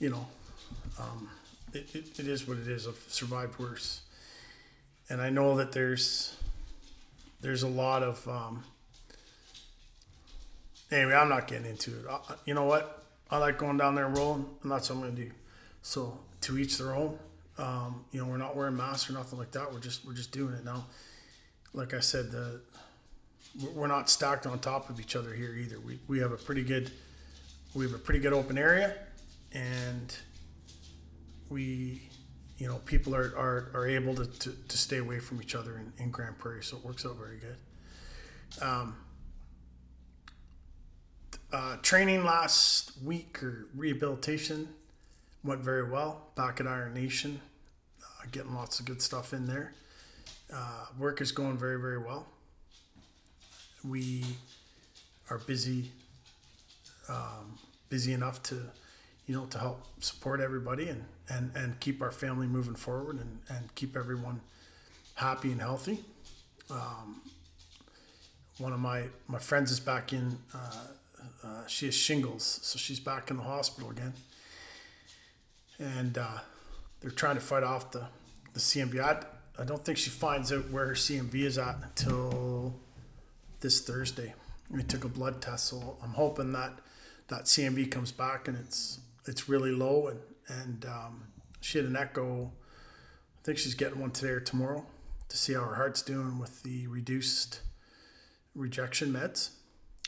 you 0.00 0.10
know 0.10 0.26
um, 0.98 1.30
it, 1.72 1.94
it, 1.94 2.18
it 2.18 2.26
is 2.26 2.48
what 2.48 2.58
it 2.58 2.66
is. 2.66 2.88
I've 2.88 3.04
survived 3.08 3.58
worse. 3.60 4.00
And 5.08 5.20
i 5.20 5.30
know 5.30 5.56
that 5.58 5.70
there's 5.70 6.36
there's 7.42 7.62
a 7.62 7.68
lot 7.68 8.02
of 8.02 8.26
um, 8.26 8.64
anyway 10.90 11.14
i'm 11.14 11.28
not 11.28 11.46
getting 11.46 11.70
into 11.70 11.92
it. 11.92 12.06
I, 12.10 12.18
you 12.44 12.54
know 12.54 12.64
what? 12.64 13.04
I 13.30 13.38
like 13.38 13.56
going 13.56 13.76
down 13.76 13.94
there 13.94 14.06
and 14.06 14.16
rolling. 14.18 14.46
And 14.64 14.72
that's 14.72 14.90
what 14.90 14.96
i'm 14.96 15.02
gonna 15.02 15.14
do 15.14 15.30
so 15.80 16.18
to 16.42 16.58
each 16.58 16.78
their 16.78 16.94
own. 16.94 17.18
Um, 17.58 18.04
you 18.12 18.20
know, 18.20 18.26
we're 18.26 18.36
not 18.36 18.56
wearing 18.56 18.76
masks 18.76 19.08
or 19.08 19.14
nothing 19.14 19.38
like 19.38 19.52
that. 19.52 19.72
We're 19.72 19.80
just 19.80 20.04
we're 20.04 20.14
just 20.14 20.32
doing 20.32 20.54
it 20.54 20.64
now. 20.64 20.86
Like 21.72 21.94
I 21.94 22.00
said, 22.00 22.30
the 22.30 22.60
we're 23.74 23.86
not 23.86 24.10
stacked 24.10 24.46
on 24.46 24.58
top 24.58 24.90
of 24.90 25.00
each 25.00 25.16
other 25.16 25.32
here 25.32 25.54
either. 25.54 25.80
We 25.80 25.98
we 26.06 26.18
have 26.18 26.32
a 26.32 26.36
pretty 26.36 26.62
good 26.62 26.90
we 27.74 27.84
have 27.84 27.94
a 27.94 27.98
pretty 27.98 28.20
good 28.20 28.32
open 28.32 28.58
area, 28.58 28.94
and 29.52 30.16
we 31.48 32.10
you 32.58 32.66
know 32.66 32.76
people 32.84 33.14
are 33.14 33.34
are, 33.36 33.70
are 33.74 33.86
able 33.86 34.14
to, 34.14 34.26
to, 34.26 34.52
to 34.68 34.78
stay 34.78 34.98
away 34.98 35.18
from 35.18 35.40
each 35.40 35.54
other 35.54 35.78
in, 35.78 35.92
in 36.02 36.10
Grande 36.10 36.38
Prairie, 36.38 36.62
so 36.62 36.76
it 36.76 36.84
works 36.84 37.06
out 37.06 37.16
very 37.16 37.38
good. 37.38 37.56
Um, 38.62 38.96
uh, 41.52 41.76
training 41.82 42.24
last 42.24 42.92
week 43.02 43.42
or 43.42 43.66
rehabilitation 43.74 44.68
went 45.46 45.60
very 45.60 45.88
well 45.88 46.26
back 46.34 46.60
at 46.60 46.66
Iron 46.66 46.94
Nation, 46.94 47.40
uh, 48.02 48.26
getting 48.32 48.54
lots 48.54 48.80
of 48.80 48.86
good 48.86 49.00
stuff 49.00 49.32
in 49.32 49.46
there. 49.46 49.72
Uh, 50.52 50.86
work 50.98 51.20
is 51.20 51.32
going 51.32 51.56
very, 51.56 51.80
very 51.80 51.98
well. 51.98 52.26
We 53.84 54.24
are 55.30 55.38
busy, 55.38 55.92
um, 57.08 57.58
busy 57.88 58.12
enough 58.12 58.42
to, 58.44 58.56
you 59.26 59.36
know, 59.36 59.46
to 59.46 59.58
help 59.58 59.86
support 60.00 60.40
everybody 60.40 60.88
and, 60.88 61.04
and, 61.28 61.52
and 61.54 61.78
keep 61.80 62.02
our 62.02 62.10
family 62.10 62.46
moving 62.46 62.74
forward 62.74 63.16
and, 63.16 63.38
and 63.48 63.74
keep 63.74 63.96
everyone 63.96 64.40
happy 65.14 65.52
and 65.52 65.60
healthy. 65.60 66.04
Um, 66.70 67.22
one 68.58 68.72
of 68.72 68.80
my, 68.80 69.04
my 69.28 69.38
friends 69.38 69.70
is 69.70 69.78
back 69.78 70.12
in, 70.12 70.38
uh, 70.52 70.86
uh, 71.44 71.66
she 71.66 71.86
has 71.86 71.94
shingles, 71.94 72.60
so 72.62 72.78
she's 72.78 72.98
back 72.98 73.30
in 73.30 73.36
the 73.36 73.42
hospital 73.42 73.90
again 73.90 74.12
and 75.78 76.18
uh, 76.18 76.38
they're 77.00 77.10
trying 77.10 77.36
to 77.36 77.40
fight 77.40 77.62
off 77.62 77.90
the 77.92 78.06
the 78.54 78.60
CMV. 78.60 79.00
I, 79.00 79.22
I 79.60 79.64
don't 79.64 79.84
think 79.84 79.98
she 79.98 80.10
finds 80.10 80.52
out 80.52 80.70
where 80.70 80.86
her 80.86 80.94
CMV 80.94 81.34
is 81.34 81.58
at 81.58 81.76
until 81.82 82.74
this 83.60 83.80
Thursday. 83.80 84.34
We 84.70 84.82
took 84.82 85.04
a 85.04 85.08
blood 85.08 85.42
test, 85.42 85.66
so 85.66 85.96
I'm 86.02 86.10
hoping 86.14 86.52
that 86.52 86.72
that 87.28 87.44
CMV 87.44 87.90
comes 87.90 88.12
back 88.12 88.48
and 88.48 88.56
it's 88.56 89.00
it's 89.26 89.48
really 89.48 89.72
low 89.72 90.08
and 90.08 90.20
and 90.48 90.84
um, 90.86 91.24
she 91.60 91.78
had 91.78 91.86
an 91.86 91.96
echo. 91.96 92.52
I 93.38 93.42
think 93.44 93.58
she's 93.58 93.74
getting 93.74 94.00
one 94.00 94.10
today 94.10 94.32
or 94.32 94.40
tomorrow 94.40 94.86
to 95.28 95.36
see 95.36 95.54
how 95.54 95.60
her 95.60 95.74
heart's 95.74 96.02
doing 96.02 96.38
with 96.38 96.62
the 96.62 96.86
reduced 96.86 97.60
rejection 98.54 99.12
meds. 99.12 99.50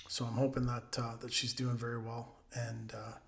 So 0.09 0.25
I'm 0.25 0.35
hoping 0.35 0.67
that 0.67 0.97
uh, 0.99 1.17
that 1.21 1.33
she's 1.33 1.53
doing 1.53 1.77
very 1.77 1.99
well 1.99 2.37
and 2.55 2.93
uh, 2.95 3.19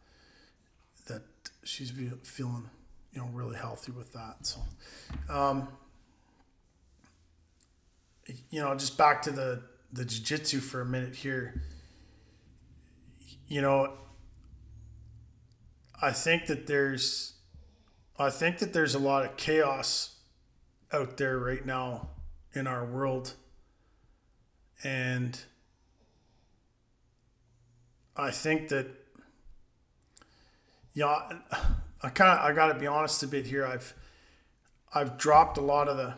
that 1.06 1.22
she's 1.64 1.92
feeling 2.22 2.70
you 3.12 3.20
know 3.20 3.28
really 3.32 3.56
healthy 3.56 3.92
with 3.92 4.12
that. 4.12 4.46
So, 4.46 4.60
um, 5.28 5.68
you 8.50 8.60
know, 8.60 8.74
just 8.74 8.96
back 8.96 9.22
to 9.22 9.30
the 9.30 9.62
the 9.92 10.04
jiu-jitsu 10.04 10.60
for 10.60 10.80
a 10.80 10.86
minute 10.86 11.16
here. 11.16 11.62
You 13.48 13.60
know, 13.62 13.94
I 16.00 16.12
think 16.12 16.46
that 16.46 16.66
there's 16.66 17.34
I 18.18 18.30
think 18.30 18.58
that 18.58 18.72
there's 18.72 18.94
a 18.94 18.98
lot 18.98 19.24
of 19.24 19.36
chaos 19.36 20.16
out 20.92 21.16
there 21.16 21.38
right 21.38 21.64
now 21.64 22.10
in 22.52 22.66
our 22.66 22.84
world. 22.84 23.34
And 24.82 25.38
I 28.16 28.30
think 28.30 28.68
that 28.68 28.99
yeah, 30.94 31.30
I 32.02 32.08
kind 32.10 32.38
of 32.38 32.44
I 32.44 32.52
got 32.52 32.72
to 32.72 32.78
be 32.78 32.86
honest 32.86 33.22
a 33.22 33.26
bit 33.26 33.46
here. 33.46 33.66
I've 33.66 33.94
I've 34.94 35.16
dropped 35.18 35.58
a 35.58 35.62
lot 35.62 35.88
of 35.88 35.96
the 35.96 36.14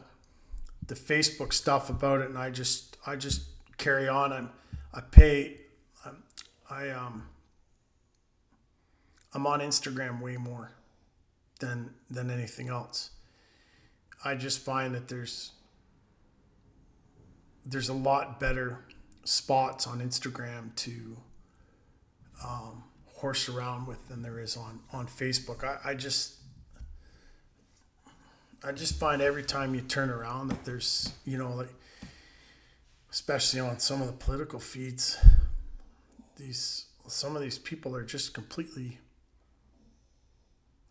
the 0.86 0.94
Facebook 0.94 1.52
stuff 1.52 1.90
about 1.90 2.20
it, 2.20 2.28
and 2.28 2.38
I 2.38 2.50
just 2.50 2.96
I 3.06 3.16
just 3.16 3.42
carry 3.78 4.08
on. 4.08 4.32
I'm 4.32 4.50
I 4.92 5.00
pay 5.00 5.58
I'm, 6.04 6.22
I 6.70 6.90
um 6.90 7.28
I'm 9.34 9.46
on 9.46 9.60
Instagram 9.60 10.20
way 10.20 10.36
more 10.36 10.72
than 11.60 11.94
than 12.10 12.30
anything 12.30 12.68
else. 12.68 13.10
I 14.24 14.34
just 14.34 14.60
find 14.60 14.94
that 14.94 15.08
there's 15.08 15.52
there's 17.64 17.88
a 17.88 17.94
lot 17.94 18.40
better 18.40 18.84
spots 19.24 19.86
on 19.86 20.00
Instagram 20.00 20.74
to 20.76 21.16
um, 22.44 22.84
horse 23.22 23.48
around 23.48 23.86
with 23.86 24.08
than 24.08 24.20
there 24.20 24.40
is 24.40 24.56
on 24.56 24.80
on 24.92 25.06
Facebook. 25.06 25.62
I, 25.64 25.90
I 25.90 25.94
just 25.94 26.34
I 28.64 28.72
just 28.72 28.96
find 28.96 29.22
every 29.22 29.44
time 29.44 29.76
you 29.76 29.80
turn 29.80 30.10
around 30.10 30.48
that 30.48 30.64
there's 30.64 31.12
you 31.24 31.38
know 31.38 31.54
like 31.54 31.72
especially 33.12 33.60
on 33.60 33.78
some 33.78 34.02
of 34.02 34.08
the 34.08 34.12
political 34.12 34.58
feeds 34.58 35.18
these 36.36 36.86
some 37.06 37.36
of 37.36 37.42
these 37.42 37.58
people 37.58 37.94
are 37.94 38.02
just 38.02 38.34
completely 38.34 38.98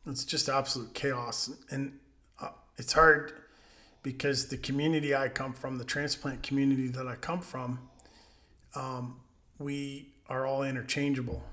it's 0.05 0.23
just 0.23 0.47
absolute 0.47 0.93
chaos 0.93 1.51
and 1.69 1.99
uh, 2.41 2.49
it's 2.77 2.93
hard 2.93 3.33
because 4.03 4.47
the 4.47 4.57
community 4.57 5.13
I 5.13 5.27
come 5.27 5.51
from 5.51 5.77
the 5.77 5.85
transplant 5.85 6.43
community 6.43 6.87
that 6.87 7.07
I 7.07 7.15
come 7.15 7.41
from 7.41 7.89
um, 8.73 9.19
we 9.59 10.13
are 10.29 10.45
all 10.45 10.63
interchangeable 10.63 11.43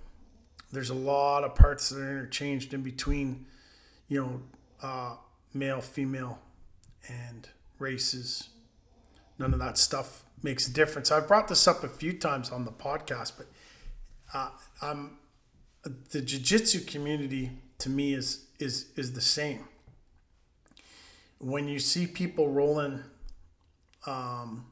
there's 0.72 0.90
a 0.90 0.94
lot 0.94 1.44
of 1.44 1.54
parts 1.54 1.88
that 1.90 2.00
are 2.00 2.10
interchanged 2.10 2.74
in 2.74 2.82
between, 2.82 3.46
you 4.08 4.20
know, 4.20 4.42
uh, 4.82 5.16
male, 5.54 5.80
female, 5.80 6.38
and 7.08 7.48
races. 7.78 8.50
None 9.38 9.52
of 9.52 9.58
that 9.60 9.78
stuff 9.78 10.24
makes 10.42 10.68
a 10.68 10.72
difference. 10.72 11.10
I've 11.10 11.28
brought 11.28 11.48
this 11.48 11.66
up 11.66 11.82
a 11.84 11.88
few 11.88 12.12
times 12.12 12.50
on 12.50 12.64
the 12.64 12.72
podcast, 12.72 13.32
but 13.36 13.46
uh, 14.34 14.50
I'm 14.82 15.18
the 16.10 16.20
jiu-jitsu 16.20 16.80
community 16.80 17.50
to 17.78 17.88
me 17.88 18.12
is 18.12 18.46
is 18.58 18.86
is 18.96 19.12
the 19.12 19.20
same 19.20 19.64
when 21.38 21.68
you 21.68 21.78
see 21.78 22.06
people 22.06 22.48
rolling 22.48 23.02
um, 24.06 24.66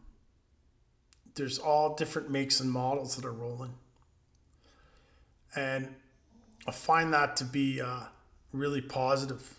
there's 1.35 1.59
all 1.59 1.95
different 1.95 2.31
makes 2.31 2.61
and 2.61 2.71
models 2.71 3.17
that 3.17 3.25
are 3.25 3.33
rolling 3.33 3.75
and 5.57 5.95
i 6.67 6.71
find 6.71 7.13
that 7.13 7.37
to 7.37 7.45
be 7.45 7.79
a 7.79 8.09
really 8.53 8.81
positive 8.81 9.57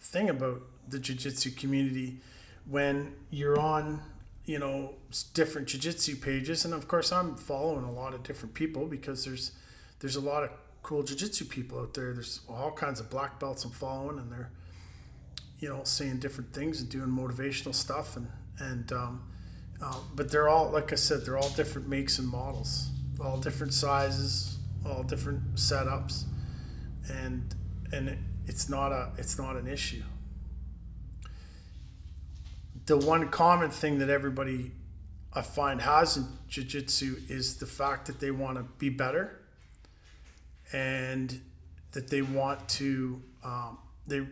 thing 0.00 0.28
about 0.28 0.62
the 0.88 0.98
jiu-jitsu 0.98 1.50
community 1.52 2.18
when 2.66 3.12
you're 3.30 3.58
on 3.58 4.00
you 4.44 4.58
know 4.58 4.94
different 5.32 5.68
jiu-jitsu 5.68 6.16
pages. 6.16 6.64
And 6.64 6.74
of 6.74 6.88
course 6.88 7.12
i'm 7.12 7.36
following 7.36 7.84
a 7.84 7.92
lot 7.92 8.14
of 8.14 8.22
different 8.22 8.54
people 8.54 8.86
because 8.86 9.24
there's 9.24 9.52
there's 10.00 10.16
a 10.16 10.20
lot 10.20 10.42
of 10.42 10.50
cool 10.82 11.02
jiu-jitsu 11.02 11.46
people 11.46 11.80
out 11.80 11.94
there. 11.94 12.12
There's 12.12 12.40
all 12.48 12.70
kinds 12.70 13.00
of 13.00 13.08
black 13.08 13.40
belts 13.40 13.64
i'm 13.64 13.70
following 13.70 14.18
and 14.18 14.30
they're 14.30 14.50
you 15.58 15.68
know 15.68 15.82
saying 15.84 16.18
different 16.18 16.52
things 16.52 16.80
and 16.80 16.90
doing 16.90 17.08
motivational 17.08 17.74
stuff 17.74 18.16
and 18.16 18.28
and 18.58 18.92
um, 18.92 19.22
uh, 19.82 19.96
but 20.14 20.30
they're 20.30 20.48
all 20.48 20.70
like 20.70 20.92
i 20.92 20.96
said 20.96 21.24
they're 21.24 21.38
all 21.38 21.50
different 21.50 21.88
makes 21.88 22.18
and 22.18 22.28
models 22.28 22.90
all 23.20 23.38
different 23.38 23.72
sizes 23.72 24.53
all 24.86 25.02
different 25.02 25.54
setups 25.54 26.24
and 27.08 27.54
and 27.92 28.08
it, 28.08 28.18
it's 28.46 28.68
not 28.68 28.92
a 28.92 29.10
it's 29.16 29.38
not 29.38 29.56
an 29.56 29.66
issue. 29.66 30.02
The 32.86 32.98
one 32.98 33.28
common 33.28 33.70
thing 33.70 33.98
that 33.98 34.10
everybody 34.10 34.72
I 35.32 35.42
find 35.42 35.80
has 35.80 36.16
in 36.16 36.26
jiu-jitsu 36.48 37.16
is 37.28 37.56
the 37.56 37.66
fact 37.66 38.06
that 38.06 38.20
they 38.20 38.30
want 38.30 38.58
to 38.58 38.64
be 38.78 38.88
better 38.88 39.40
and 40.72 41.40
that 41.92 42.08
they 42.08 42.22
want 42.22 42.68
to 42.68 43.22
um, 43.42 43.78
they 44.06 44.26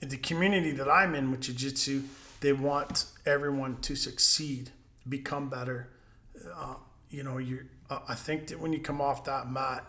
the 0.00 0.16
community 0.16 0.70
that 0.72 0.88
I'm 0.88 1.14
in 1.14 1.30
with 1.30 1.40
jiu-jitsu 1.40 2.02
they 2.40 2.52
want 2.52 3.06
everyone 3.26 3.80
to 3.82 3.96
succeed 3.96 4.70
become 5.08 5.48
better 5.48 5.88
uh, 6.56 6.74
you 7.10 7.22
know 7.22 7.38
you 7.38 7.66
uh, 7.90 8.00
I 8.08 8.14
think 8.14 8.48
that 8.48 8.60
when 8.60 8.72
you 8.72 8.80
come 8.80 9.00
off 9.00 9.24
that 9.24 9.50
mat 9.50 9.84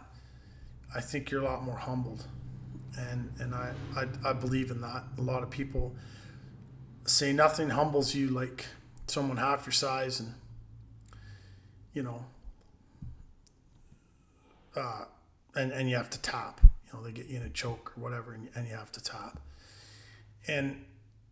I 0.93 1.01
think 1.01 1.29
you're 1.29 1.41
a 1.41 1.45
lot 1.45 1.63
more 1.63 1.77
humbled. 1.77 2.25
And 2.97 3.31
and 3.39 3.53
I, 3.53 3.73
I, 3.95 4.29
I 4.29 4.33
believe 4.33 4.71
in 4.71 4.81
that. 4.81 5.03
A 5.17 5.21
lot 5.21 5.43
of 5.43 5.49
people 5.49 5.95
say 7.05 7.31
nothing 7.31 7.69
humbles 7.69 8.13
you 8.15 8.29
like 8.29 8.65
someone 9.07 9.37
half 9.37 9.65
your 9.65 9.73
size 9.73 10.19
and 10.19 10.35
you 11.93 12.03
know 12.03 12.25
uh, 14.75 15.05
and 15.55 15.71
and 15.71 15.89
you 15.89 15.95
have 15.95 16.09
to 16.09 16.21
tap. 16.21 16.61
You 16.63 16.93
know 16.93 17.05
they 17.05 17.11
get 17.11 17.27
you 17.27 17.37
in 17.37 17.43
a 17.43 17.49
choke 17.49 17.93
or 17.95 18.01
whatever 18.01 18.33
and, 18.33 18.49
and 18.55 18.67
you 18.67 18.75
have 18.75 18.91
to 18.93 19.03
tap. 19.03 19.39
And 20.47 20.83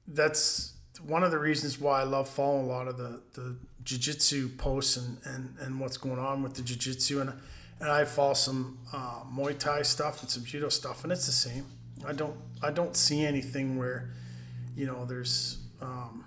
that's 0.07 0.74
one 1.05 1.24
of 1.24 1.31
the 1.31 1.39
reasons 1.39 1.79
why 1.79 2.01
I 2.01 2.03
love 2.03 2.29
following 2.29 2.65
a 2.65 2.69
lot 2.69 2.88
of 2.88 2.97
the 2.97 3.21
the 3.33 3.57
jiu-jitsu 3.88 4.50
posts 4.58 4.98
and, 4.98 5.17
and, 5.24 5.56
and 5.62 5.79
what's 5.79 5.96
going 5.96 6.20
on 6.20 6.44
with 6.44 6.56
the 6.56 6.62
jiu-jitsu. 6.62 7.22
And 7.22 7.34
and 7.79 7.89
I 7.89 8.06
follow 8.06 8.34
some 8.34 8.79
uh, 8.91 9.22
Muay 9.32 9.58
Thai 9.58 9.84
stuff 9.84 10.22
and 10.22 10.29
some 10.29 10.44
judo 10.44 10.70
stuff 10.70 11.03
and 11.03 11.13
it's 11.13 11.25
the 11.25 11.32
same. 11.32 11.65
I 12.06 12.13
don't 12.13 12.36
I 12.62 12.72
don't 12.72 12.96
see 12.96 13.24
anything 13.24 13.77
where 13.77 14.12
you 14.75 14.86
know 14.86 15.06
there's 15.06 15.60
um, 15.82 16.25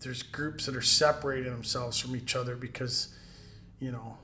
there's 0.00 0.22
groups 0.22 0.66
that 0.66 0.76
are 0.76 0.82
separating 0.82 1.52
themselves 1.52 1.98
from 1.98 2.16
each 2.16 2.36
other 2.36 2.54
because 2.56 3.14
you 3.78 3.90
know 3.90 4.18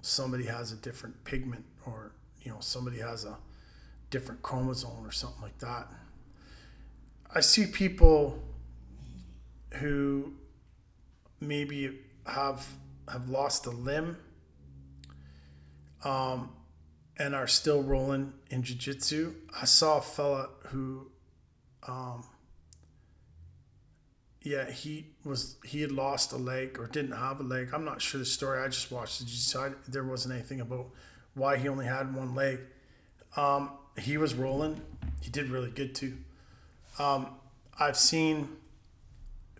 somebody 0.00 0.44
has 0.44 0.70
a 0.70 0.76
different 0.76 1.24
pigment 1.24 1.64
or 1.86 2.12
you 2.42 2.50
know 2.50 2.58
somebody 2.60 2.98
has 2.98 3.24
a 3.24 3.36
different 4.10 4.42
chromosome 4.42 5.04
or 5.04 5.12
something 5.12 5.42
like 5.42 5.58
that. 5.58 5.88
I 7.34 7.40
see 7.40 7.66
people 7.66 8.42
who 9.74 10.32
maybe 11.40 11.98
have 12.26 12.66
have 13.10 13.28
lost 13.28 13.66
a 13.66 13.70
limb 13.70 14.16
um, 16.04 16.50
and 17.18 17.34
are 17.34 17.46
still 17.46 17.82
rolling 17.82 18.32
in 18.50 18.62
jiu-jitsu 18.62 19.34
i 19.60 19.64
saw 19.64 19.98
a 19.98 20.02
fella 20.02 20.48
who 20.68 21.10
um, 21.88 22.24
yeah, 24.46 24.70
he 24.70 25.06
was 25.24 25.56
he 25.64 25.80
had 25.80 25.90
lost 25.90 26.30
a 26.32 26.36
leg 26.36 26.78
or 26.78 26.86
didn't 26.86 27.16
have 27.16 27.40
a 27.40 27.42
leg. 27.42 27.70
I'm 27.72 27.84
not 27.84 28.00
sure 28.00 28.20
the 28.20 28.24
story. 28.24 28.62
I 28.62 28.68
just 28.68 28.92
watched 28.92 29.18
the 29.18 29.24
jiu 29.24 29.74
There 29.88 30.04
wasn't 30.04 30.34
anything 30.34 30.60
about 30.60 30.86
why 31.34 31.56
he 31.56 31.68
only 31.68 31.86
had 31.86 32.14
one 32.14 32.36
leg. 32.36 32.60
Um, 33.36 33.72
he 33.98 34.16
was 34.16 34.34
rolling. 34.34 34.80
He 35.20 35.30
did 35.30 35.48
really 35.48 35.70
good 35.70 35.96
too. 35.96 36.18
Um, 37.00 37.30
I've 37.76 37.96
seen 37.96 38.48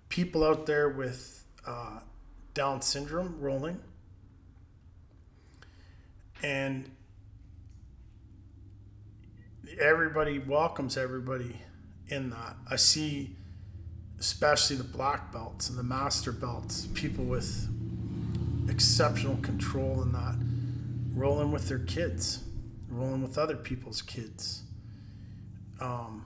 people 0.09 0.45
out 0.45 0.67
there 0.67 0.89
with 0.89 1.36
uh, 1.67 2.01
Down 2.55 2.81
syndrome 2.81 3.41
rolling, 3.41 3.81
and 6.43 6.91
everybody 9.79 10.39
welcomes 10.39 10.97
everybody 10.97 11.61
in 12.09 12.31
that. 12.31 12.57
I 12.71 12.77
see 12.77 13.37
especially 14.19 14.77
the 14.77 14.85
black 14.85 15.33
belts 15.33 15.69
and 15.69 15.79
the 15.79 15.83
master 15.83 16.33
belts, 16.33 16.89
people 16.95 17.25
with 17.25 17.69
exceptional 18.69 19.37
control 19.39 20.03
in 20.03 20.13
that, 20.13 20.37
rolling 21.15 21.53
with 21.53 21.69
their 21.69 21.79
kids, 21.79 22.43
rolling 22.89 23.23
with 23.23 23.37
other 23.39 23.57
people's 23.57 24.03
kids. 24.03 24.63
Um, 25.81 26.25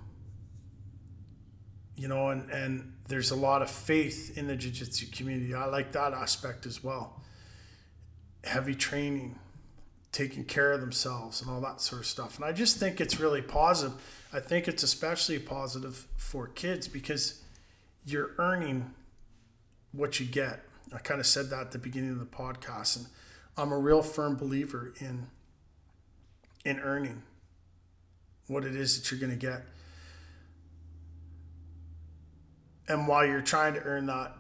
you 1.97 2.09
know, 2.09 2.29
and, 2.29 2.49
and 2.51 2.93
there's 3.11 3.33
a 3.33 3.37
lot 3.37 3.61
of 3.61 3.71
faith 3.71 4.39
in 4.39 4.47
the 4.47 4.57
jiu 4.57 4.71
jitsu 4.71 5.07
community. 5.11 5.53
I 5.53 5.67
like 5.67 5.93
that 5.93 6.13
aspect 6.13 6.65
as 6.65 6.83
well. 6.83 7.21
Heavy 8.45 8.75
training, 8.75 9.39
taking 10.13 10.45
care 10.45 10.73
of 10.73 10.81
themselves, 10.81 11.43
and 11.43 11.51
all 11.51 11.61
that 11.61 11.81
sort 11.81 12.01
of 12.01 12.07
stuff. 12.07 12.37
And 12.37 12.45
I 12.45 12.53
just 12.53 12.79
think 12.79 13.01
it's 13.01 13.19
really 13.19 13.43
positive. 13.43 13.95
I 14.33 14.39
think 14.39 14.69
it's 14.69 14.85
especially 14.85 15.41
positive 15.41 16.07
for 16.17 16.47
kids 16.47 16.87
because 16.87 17.43
you're 18.07 18.31
earning 18.39 18.95
what 19.93 20.21
you 20.21 20.27
get. 20.27 20.61
I 20.95 20.99
kind 20.99 21.19
of 21.19 21.27
said 21.27 21.51
that 21.51 21.61
at 21.61 21.73
the 21.73 21.79
beginning 21.79 22.13
of 22.13 22.21
the 22.21 22.27
podcast, 22.27 22.97
and 22.97 23.07
I'm 23.57 23.73
a 23.73 23.79
real 23.79 24.03
firm 24.03 24.37
believer 24.37 24.93
in 25.01 25.27
in 26.65 26.79
earning 26.81 27.23
what 28.47 28.65
it 28.65 28.75
is 28.75 28.99
that 28.99 29.11
you're 29.11 29.21
going 29.21 29.37
to 29.37 29.47
get. 29.47 29.63
And 32.91 33.07
while 33.07 33.25
you're 33.25 33.41
trying 33.41 33.75
to 33.75 33.83
earn 33.83 34.07
that, 34.07 34.37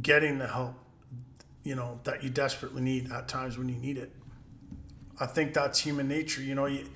getting 0.00 0.38
the 0.38 0.46
help, 0.46 0.74
you 1.64 1.74
know, 1.74 2.00
that 2.04 2.22
you 2.22 2.30
desperately 2.30 2.80
need 2.80 3.10
at 3.10 3.28
times 3.28 3.58
when 3.58 3.68
you 3.68 3.76
need 3.76 3.98
it. 3.98 4.12
I 5.18 5.26
think 5.26 5.52
that's 5.52 5.80
human 5.80 6.08
nature. 6.08 6.42
You 6.42 6.54
know, 6.54 6.66
you 6.66 6.88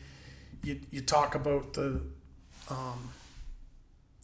you, 0.62 0.80
you 0.90 1.00
talk 1.00 1.34
about 1.34 1.74
the 1.74 2.00
um, 2.70 3.10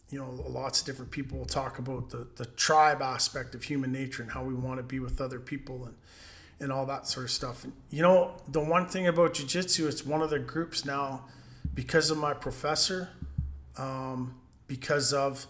you 0.09 0.19
know, 0.19 0.29
lots 0.47 0.79
of 0.79 0.85
different 0.85 1.11
people 1.11 1.39
will 1.39 1.45
talk 1.45 1.79
about 1.79 2.09
the, 2.11 2.27
the 2.35 2.45
tribe 2.45 3.01
aspect 3.01 3.55
of 3.55 3.63
human 3.63 3.91
nature 3.91 4.21
and 4.21 4.31
how 4.31 4.43
we 4.43 4.53
want 4.53 4.77
to 4.77 4.83
be 4.83 4.99
with 4.99 5.19
other 5.19 5.39
people 5.39 5.85
and, 5.85 5.95
and 6.59 6.71
all 6.71 6.85
that 6.85 7.07
sort 7.07 7.25
of 7.25 7.31
stuff. 7.31 7.63
And, 7.63 7.73
you 7.89 8.03
know, 8.03 8.35
the 8.47 8.59
one 8.59 8.87
thing 8.87 9.07
about 9.07 9.33
jujitsu, 9.33 9.87
it's 9.87 10.05
one 10.05 10.21
of 10.21 10.29
the 10.29 10.39
groups 10.39 10.85
now 10.85 11.25
because 11.73 12.11
of 12.11 12.17
my 12.17 12.33
professor, 12.33 13.09
um, 13.77 14.35
because 14.67 15.13
of 15.13 15.47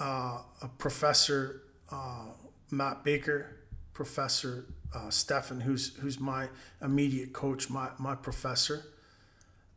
uh, 0.00 0.38
a 0.62 0.68
professor, 0.78 1.62
uh, 1.90 2.26
Matt 2.70 3.04
Baker, 3.04 3.56
professor 3.92 4.66
uh, 4.94 5.10
Stefan, 5.10 5.60
who's, 5.60 5.94
who's 5.96 6.18
my 6.20 6.48
immediate 6.82 7.32
coach, 7.32 7.68
my, 7.68 7.88
my 7.98 8.14
professor. 8.14 8.84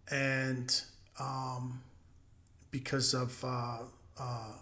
And 0.10 0.81
um, 1.19 1.81
because 2.71 3.13
of 3.13 3.43
uh, 3.43 3.79
uh, 4.19 4.53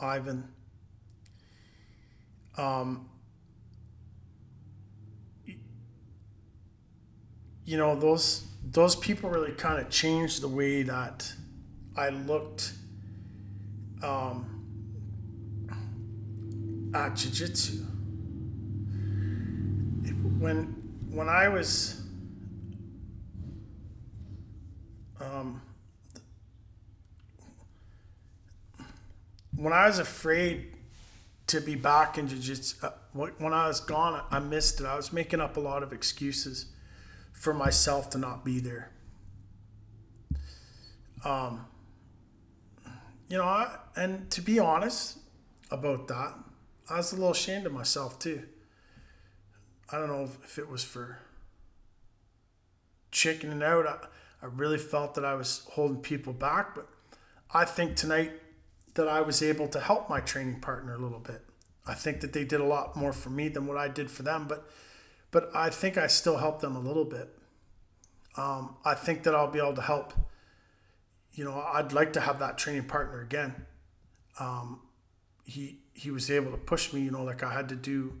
Ivan. 0.00 0.48
Um, 2.56 3.08
you 7.64 7.76
know 7.76 7.94
those 7.94 8.46
those 8.64 8.96
people 8.96 9.30
really 9.30 9.52
kind 9.52 9.78
of 9.78 9.90
changed 9.90 10.40
the 10.40 10.48
way 10.48 10.82
that 10.82 11.30
I 11.96 12.08
looked 12.08 12.72
um, 14.02 14.44
at 16.94 17.16
jiu-jitsu. 17.16 17.84
When 20.38 20.74
when 21.10 21.28
I 21.28 21.48
was 21.48 22.00
um, 25.20 25.60
when 29.56 29.72
I 29.72 29.86
was 29.86 29.98
afraid 29.98 30.74
to 31.48 31.60
be 31.60 31.74
back 31.74 32.18
in 32.18 32.28
jiu-jitsu, 32.28 32.86
uh, 32.86 32.90
when 33.12 33.52
I 33.52 33.66
was 33.66 33.80
gone, 33.80 34.22
I 34.30 34.38
missed 34.38 34.80
it. 34.80 34.86
I 34.86 34.94
was 34.94 35.12
making 35.12 35.40
up 35.40 35.56
a 35.56 35.60
lot 35.60 35.82
of 35.82 35.92
excuses 35.92 36.66
for 37.32 37.52
myself 37.52 38.10
to 38.10 38.18
not 38.18 38.44
be 38.44 38.60
there. 38.60 38.90
Um, 41.24 41.66
you 43.28 43.36
know, 43.36 43.44
I, 43.44 43.76
and 43.96 44.30
to 44.30 44.40
be 44.40 44.58
honest 44.58 45.18
about 45.70 46.08
that, 46.08 46.34
I 46.88 46.96
was 46.96 47.12
a 47.12 47.16
little 47.16 47.32
ashamed 47.32 47.66
of 47.66 47.72
myself 47.72 48.18
too. 48.18 48.42
I 49.90 49.98
don't 49.98 50.08
know 50.08 50.28
if 50.44 50.58
it 50.58 50.68
was 50.68 50.82
for 50.82 51.18
chickening 53.10 53.62
out. 53.62 53.86
I, 53.86 53.98
I 54.42 54.46
really 54.46 54.78
felt 54.78 55.14
that 55.14 55.24
I 55.24 55.34
was 55.34 55.66
holding 55.72 56.00
people 56.00 56.32
back, 56.32 56.74
but 56.74 56.88
I 57.52 57.64
think 57.64 57.96
tonight 57.96 58.32
that 58.94 59.08
I 59.08 59.20
was 59.20 59.42
able 59.42 59.68
to 59.68 59.80
help 59.80 60.08
my 60.08 60.20
training 60.20 60.60
partner 60.60 60.94
a 60.94 60.98
little 60.98 61.20
bit. 61.20 61.42
I 61.86 61.94
think 61.94 62.20
that 62.20 62.32
they 62.32 62.44
did 62.44 62.60
a 62.60 62.64
lot 62.64 62.96
more 62.96 63.12
for 63.12 63.30
me 63.30 63.48
than 63.48 63.66
what 63.66 63.76
I 63.76 63.88
did 63.88 64.10
for 64.10 64.22
them, 64.22 64.46
but 64.48 64.68
but 65.30 65.54
I 65.54 65.68
think 65.68 65.98
I 65.98 66.06
still 66.06 66.38
helped 66.38 66.62
them 66.62 66.74
a 66.74 66.80
little 66.80 67.04
bit. 67.04 67.28
Um, 68.36 68.76
I 68.84 68.94
think 68.94 69.24
that 69.24 69.34
I'll 69.34 69.50
be 69.50 69.58
able 69.58 69.74
to 69.74 69.82
help. 69.82 70.14
You 71.32 71.44
know, 71.44 71.60
I'd 71.60 71.92
like 71.92 72.14
to 72.14 72.20
have 72.20 72.38
that 72.40 72.58
training 72.58 72.84
partner 72.84 73.20
again. 73.20 73.66
Um, 74.40 74.80
he 75.44 75.78
he 75.94 76.10
was 76.10 76.30
able 76.30 76.50
to 76.50 76.56
push 76.56 76.92
me. 76.92 77.00
You 77.00 77.10
know, 77.10 77.24
like 77.24 77.42
I 77.42 77.52
had 77.52 77.68
to 77.70 77.76
do 77.76 78.14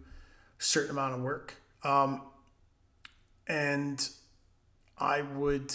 a 0.58 0.62
certain 0.62 0.90
amount 0.90 1.14
of 1.14 1.20
work, 1.20 1.56
um, 1.82 2.22
and 3.46 4.08
I 4.98 5.22
would. 5.22 5.74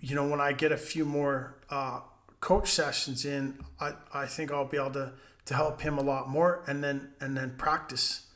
You 0.00 0.14
know, 0.14 0.28
when 0.28 0.42
I 0.42 0.52
get 0.52 0.72
a 0.72 0.76
few 0.76 1.06
more 1.06 1.56
uh, 1.70 2.00
coach 2.40 2.70
sessions 2.70 3.24
in, 3.24 3.58
I, 3.80 3.94
I 4.12 4.26
think 4.26 4.52
I'll 4.52 4.66
be 4.66 4.76
able 4.76 4.90
to 4.92 5.12
to 5.46 5.54
help 5.54 5.80
him 5.80 5.98
a 5.98 6.02
lot 6.02 6.28
more, 6.28 6.62
and 6.66 6.84
then 6.84 7.12
and 7.20 7.36
then 7.36 7.54
practice 7.56 8.26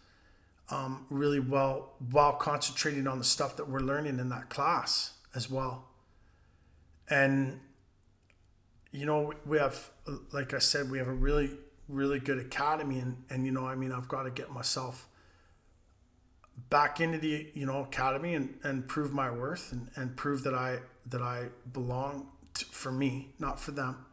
um, 0.71 1.07
really 1.11 1.41
well 1.41 1.95
while 2.11 2.33
concentrating 2.33 3.07
on 3.07 3.19
the 3.19 3.25
stuff 3.25 3.57
that 3.57 3.69
we're 3.69 3.81
learning 3.81 4.19
in 4.19 4.29
that 4.31 4.49
class 4.49 5.13
as 5.35 5.51
well. 5.51 5.89
And 7.15 7.61
you 8.91 9.07
know, 9.07 9.33
we 9.47 9.59
have, 9.59 9.91
like 10.33 10.53
I 10.53 10.59
said, 10.59 10.91
we 10.91 10.99
have 10.99 11.07
a 11.07 11.13
really, 11.13 11.51
really 11.89 12.19
good 12.19 12.39
academy, 12.39 12.99
and 12.99 13.23
and 13.31 13.47
you 13.47 13.53
know, 13.53 13.67
I 13.67 13.77
mean, 13.77 13.93
I've 13.93 14.09
got 14.09 14.25
to 14.25 14.31
get 14.31 14.51
myself 14.51 15.07
back 16.71 17.01
into 17.01 17.19
the 17.19 17.51
you 17.55 17.67
know 17.67 17.85
academy 17.85 18.35
and 18.35 18.59
and 18.65 18.89
prove 18.89 19.13
my 19.13 19.31
worth 19.31 19.71
and 19.71 19.91
and 19.95 20.17
prove 20.17 20.43
that 20.43 20.55
I 20.55 20.81
that 21.07 21.23
I 21.23 21.51
belong 21.73 22.31
to, 22.55 22.65
for 22.67 22.91
me, 22.91 23.29
not 23.39 23.61
for 23.61 23.71
them. 23.71 24.07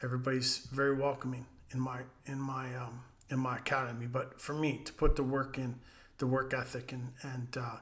Everybody's 0.00 0.68
very 0.72 0.94
welcoming 0.94 1.46
in 1.72 1.80
my 1.80 2.02
in 2.26 2.38
my 2.38 2.76
um, 2.76 3.02
in 3.28 3.40
my 3.40 3.56
academy. 3.56 4.06
But 4.06 4.40
for 4.40 4.54
me 4.54 4.82
to 4.84 4.92
put 4.92 5.16
the 5.16 5.24
work 5.24 5.58
in, 5.58 5.80
the 6.18 6.28
work 6.28 6.54
ethic, 6.54 6.92
and 6.92 7.12
and 7.22 7.56
uh, 7.56 7.78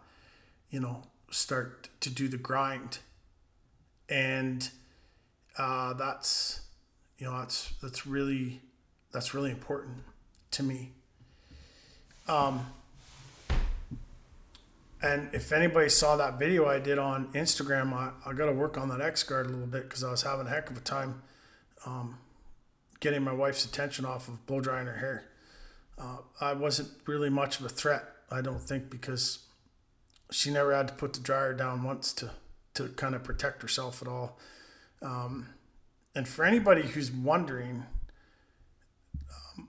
you 0.71 0.81
know 0.81 1.03
start 1.31 1.91
to 2.01 2.09
do 2.09 2.29
the 2.29 2.39
grind, 2.39 3.01
and 4.09 4.69
uh, 5.59 5.93
that's 5.95 6.61
you 7.19 7.27
know 7.27 7.39
that's 7.39 7.73
that's 7.83 8.07
really 8.07 8.61
that's 9.13 9.35
really 9.35 9.51
important 9.51 10.03
to 10.53 10.63
me. 10.63 10.93
Um, 12.27 12.67
and 15.03 15.29
if 15.35 15.53
anybody 15.53 15.91
saw 15.91 16.17
that 16.17 16.39
video 16.39 16.67
I 16.67 16.79
did 16.79 16.99
on 16.99 17.27
Instagram, 17.35 17.93
I, 17.93 18.11
I 18.25 18.33
got 18.33 18.47
to 18.47 18.53
work 18.53 18.79
on 18.79 18.89
that 18.89 19.03
X 19.03 19.23
guard 19.23 19.47
a 19.47 19.51
little 19.51 19.67
bit 19.67 19.83
because 19.83 20.03
I 20.03 20.11
was 20.11 20.23
having 20.23 20.47
a 20.47 20.51
heck 20.51 20.71
of 20.71 20.79
a 20.79 20.81
time 20.81 21.23
um, 21.85 22.19
getting 23.01 23.23
my 23.23 23.33
wife's 23.33 23.67
attention 23.67 24.07
off 24.07 24.29
of 24.29 24.47
blow 24.47 24.61
drying 24.61 24.87
her 24.87 24.97
hair. 24.97 25.27
Uh, 25.99 26.17
I 26.41 26.55
wasn't 26.55 26.89
really 27.07 27.29
much 27.29 27.61
of 27.61 27.67
a 27.67 27.69
threat, 27.69 28.05
I 28.31 28.41
don't 28.41 28.63
think, 28.63 28.89
because 28.89 29.41
she 30.31 30.51
never 30.51 30.75
had 30.75 30.89
to 30.89 30.95
put 30.95 31.13
the 31.13 31.21
dryer 31.21 31.53
down 31.53 31.83
once 31.83 32.13
to, 32.15 32.31
to 32.75 32.89
kind 32.89 33.15
of 33.15 33.23
protect 33.23 33.63
herself 33.63 34.03
at 34.03 34.09
all. 34.09 34.39
Um, 35.03 35.49
and 36.15 36.29
for 36.29 36.45
anybody 36.45 36.83
who's 36.83 37.11
wondering, 37.11 37.85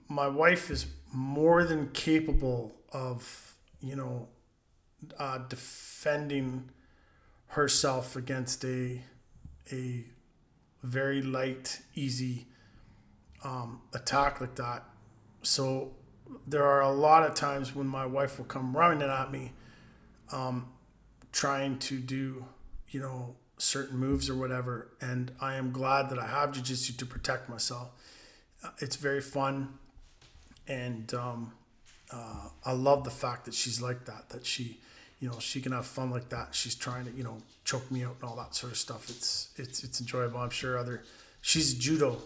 my 0.08 0.28
wife 0.28 0.70
is 0.70 0.86
more 1.12 1.64
than 1.64 1.90
capable 1.90 2.74
of, 2.92 3.54
you 3.80 3.96
know, 3.96 4.28
uh, 5.18 5.38
defending 5.48 6.70
herself 7.48 8.16
against 8.16 8.64
a 8.64 9.02
a 9.72 10.04
very 10.82 11.22
light, 11.22 11.80
easy 11.94 12.46
um, 13.42 13.80
attack 13.92 14.40
like 14.40 14.54
that. 14.54 14.84
So 15.42 15.92
there 16.46 16.64
are 16.64 16.82
a 16.82 16.92
lot 16.92 17.24
of 17.24 17.34
times 17.34 17.74
when 17.74 17.86
my 17.86 18.06
wife 18.06 18.38
will 18.38 18.44
come 18.44 18.76
running 18.76 19.08
at 19.08 19.30
me, 19.30 19.52
um, 20.32 20.68
trying 21.32 21.78
to 21.80 21.98
do, 21.98 22.46
you 22.96 23.02
know, 23.02 23.34
certain 23.58 23.98
moves 23.98 24.30
or 24.30 24.34
whatever. 24.34 24.88
And 25.02 25.30
I 25.38 25.56
am 25.56 25.70
glad 25.70 26.08
that 26.08 26.18
I 26.18 26.26
have 26.26 26.52
jujitsu 26.52 26.96
to 26.96 27.04
protect 27.04 27.50
myself. 27.50 27.90
Uh, 28.64 28.70
it's 28.78 28.96
very 28.96 29.20
fun. 29.20 29.68
And 30.66 31.12
um, 31.12 31.52
uh, 32.10 32.48
I 32.64 32.72
love 32.72 33.04
the 33.04 33.10
fact 33.10 33.44
that 33.44 33.52
she's 33.52 33.82
like 33.82 34.06
that, 34.06 34.30
that 34.30 34.46
she, 34.46 34.78
you 35.20 35.28
know, 35.28 35.38
she 35.40 35.60
can 35.60 35.72
have 35.72 35.84
fun 35.84 36.10
like 36.10 36.30
that. 36.30 36.54
She's 36.54 36.74
trying 36.74 37.04
to, 37.04 37.10
you 37.10 37.22
know, 37.22 37.36
choke 37.64 37.90
me 37.90 38.02
out 38.02 38.16
and 38.22 38.30
all 38.30 38.36
that 38.36 38.54
sort 38.54 38.72
of 38.72 38.78
stuff. 38.78 39.10
It's, 39.10 39.50
it's, 39.56 39.84
it's 39.84 40.00
enjoyable. 40.00 40.40
I'm 40.40 40.48
sure 40.48 40.78
other, 40.78 41.02
she's 41.42 41.74
judo 41.74 42.16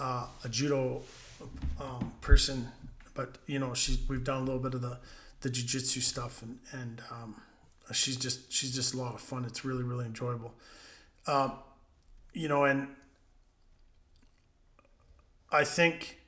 uh, 0.00 0.26
a 0.44 0.48
judo 0.48 1.02
um, 1.80 2.12
person, 2.20 2.68
but 3.14 3.38
you 3.46 3.58
know 3.58 3.74
she's 3.74 3.98
we've 4.08 4.24
done 4.24 4.38
a 4.38 4.44
little 4.44 4.60
bit 4.60 4.74
of 4.74 4.80
the 4.80 4.98
the 5.42 5.50
jujitsu 5.50 6.00
stuff, 6.00 6.42
and 6.42 6.58
and 6.72 7.02
um, 7.10 7.36
she's 7.92 8.16
just 8.16 8.52
she's 8.52 8.74
just 8.74 8.94
a 8.94 8.96
lot 8.96 9.14
of 9.14 9.20
fun. 9.20 9.44
It's 9.44 9.64
really 9.64 9.82
really 9.82 10.06
enjoyable, 10.06 10.54
um, 11.26 11.52
you 12.32 12.48
know, 12.48 12.64
and 12.64 12.88
I 15.50 15.64
think 15.64 16.20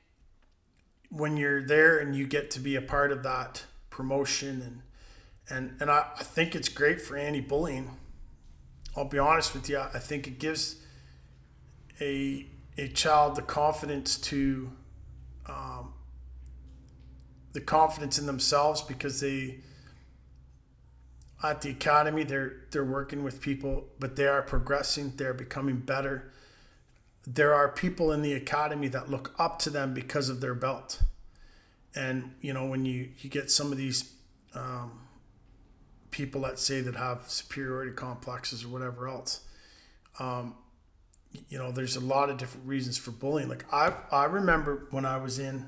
when 1.09 1.37
you're 1.37 1.65
there 1.65 1.99
and 1.99 2.15
you 2.15 2.27
get 2.27 2.49
to 2.51 2.59
be 2.59 2.75
a 2.75 2.81
part 2.81 3.11
of 3.11 3.23
that 3.23 3.65
promotion 3.89 4.61
and 4.61 4.81
and 5.49 5.81
and 5.81 5.91
I, 5.91 6.07
I 6.17 6.23
think 6.23 6.55
it's 6.55 6.69
great 6.69 7.01
for 7.01 7.17
anti-bullying. 7.17 7.97
I'll 8.95 9.05
be 9.05 9.19
honest 9.19 9.53
with 9.53 9.69
you. 9.69 9.79
I 9.79 9.99
think 9.99 10.27
it 10.27 10.39
gives 10.39 10.77
a 11.99 12.47
a 12.77 12.87
child 12.89 13.35
the 13.35 13.41
confidence 13.41 14.17
to 14.17 14.71
um, 15.47 15.93
the 17.53 17.61
confidence 17.61 18.17
in 18.17 18.25
themselves 18.25 18.81
because 18.81 19.19
they 19.19 19.59
at 21.43 21.61
the 21.61 21.69
academy 21.69 22.23
they're 22.23 22.53
they're 22.71 22.85
working 22.85 23.23
with 23.23 23.41
people 23.41 23.85
but 23.99 24.15
they 24.15 24.27
are 24.27 24.41
progressing 24.41 25.13
they're 25.17 25.33
becoming 25.33 25.77
better 25.77 26.31
there 27.25 27.53
are 27.53 27.69
people 27.69 28.11
in 28.11 28.21
the 28.21 28.33
academy 28.33 28.87
that 28.87 29.09
look 29.09 29.33
up 29.37 29.59
to 29.59 29.69
them 29.69 29.93
because 29.93 30.29
of 30.29 30.41
their 30.41 30.55
belt 30.55 31.01
and 31.95 32.33
you 32.41 32.53
know 32.53 32.65
when 32.65 32.85
you 32.85 33.09
you 33.19 33.29
get 33.29 33.51
some 33.51 33.71
of 33.71 33.77
these 33.77 34.13
um, 34.55 35.01
people 36.11 36.41
that 36.41 36.59
say 36.59 36.79
that 36.79 36.95
have 36.95 37.29
superiority 37.29 37.91
complexes 37.91 38.63
or 38.63 38.69
whatever 38.69 39.07
else 39.07 39.41
um, 40.19 40.55
you 41.49 41.57
know, 41.57 41.71
there's 41.71 41.95
a 41.95 41.99
lot 41.99 42.29
of 42.29 42.37
different 42.37 42.67
reasons 42.67 42.97
for 42.97 43.11
bullying. 43.11 43.49
Like 43.49 43.65
I, 43.71 43.93
I 44.11 44.25
remember 44.25 44.87
when 44.91 45.05
I 45.05 45.17
was 45.17 45.39
in 45.39 45.67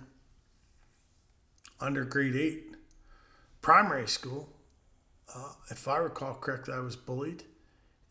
under 1.80 2.06
grade 2.06 2.36
eight, 2.36 2.76
primary 3.62 4.08
school, 4.08 4.50
uh, 5.34 5.54
if 5.70 5.88
I 5.88 5.98
recall 5.98 6.36
correctly, 6.36 6.74
I 6.74 6.80
was 6.80 6.96
bullied. 6.96 7.44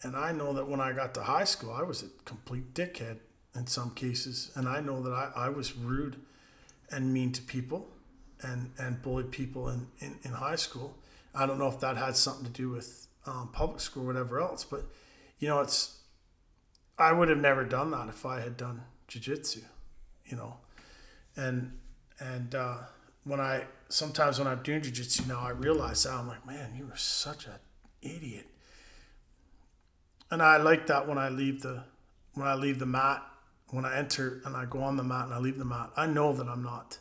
And 0.02 0.16
I 0.16 0.32
know 0.32 0.52
that 0.52 0.68
when 0.68 0.80
I 0.80 0.92
got 0.92 1.14
to 1.14 1.22
high 1.22 1.44
school, 1.44 1.72
I 1.72 1.82
was 1.82 2.02
a 2.02 2.08
complete 2.24 2.74
dickhead 2.74 3.18
in 3.54 3.66
some 3.66 3.90
cases. 3.90 4.50
And 4.54 4.68
I 4.68 4.80
know 4.80 5.02
that 5.02 5.12
I, 5.12 5.30
I 5.34 5.48
was 5.48 5.76
rude 5.76 6.16
and 6.90 7.12
mean 7.12 7.32
to 7.32 7.42
people 7.42 7.88
and, 8.42 8.72
and 8.78 9.00
bullied 9.00 9.30
people 9.30 9.68
in, 9.68 9.86
in, 10.00 10.18
in 10.22 10.32
high 10.32 10.56
school. 10.56 10.96
I 11.34 11.46
don't 11.46 11.58
know 11.58 11.68
if 11.68 11.80
that 11.80 11.96
had 11.96 12.16
something 12.16 12.44
to 12.44 12.50
do 12.50 12.68
with 12.68 13.08
um, 13.26 13.48
public 13.52 13.80
school 13.80 14.04
or 14.04 14.06
whatever 14.08 14.40
else, 14.40 14.64
but 14.64 14.84
you 15.38 15.48
know, 15.48 15.60
it's, 15.60 15.98
I 16.98 17.12
would 17.12 17.28
have 17.28 17.38
never 17.38 17.64
done 17.64 17.90
that 17.90 18.08
if 18.08 18.24
I 18.26 18.40
had 18.40 18.56
done 18.56 18.82
jujitsu, 19.08 19.62
you 20.26 20.36
know, 20.36 20.56
and 21.36 21.78
and 22.20 22.54
uh, 22.54 22.76
when 23.24 23.40
I 23.40 23.64
sometimes 23.88 24.38
when 24.38 24.48
I'm 24.48 24.62
doing 24.62 24.82
jujitsu 24.82 25.26
now, 25.26 25.40
I 25.40 25.50
realize 25.50 26.04
that 26.04 26.12
I'm 26.12 26.28
like, 26.28 26.46
man, 26.46 26.74
you 26.76 26.86
were 26.86 26.96
such 26.96 27.46
an 27.46 27.54
idiot, 28.02 28.46
and 30.30 30.42
I 30.42 30.58
like 30.58 30.86
that 30.86 31.08
when 31.08 31.18
I 31.18 31.28
leave 31.28 31.62
the 31.62 31.84
when 32.34 32.46
I 32.46 32.54
leave 32.54 32.78
the 32.78 32.86
mat, 32.86 33.22
when 33.70 33.84
I 33.84 33.96
enter 33.96 34.40
and 34.44 34.56
I 34.56 34.66
go 34.66 34.82
on 34.82 34.96
the 34.96 35.04
mat 35.04 35.26
and 35.26 35.34
I 35.34 35.38
leave 35.38 35.58
the 35.58 35.64
mat, 35.64 35.90
I 35.96 36.06
know 36.06 36.32
that 36.32 36.46
I'm 36.48 36.62
not 36.62 36.98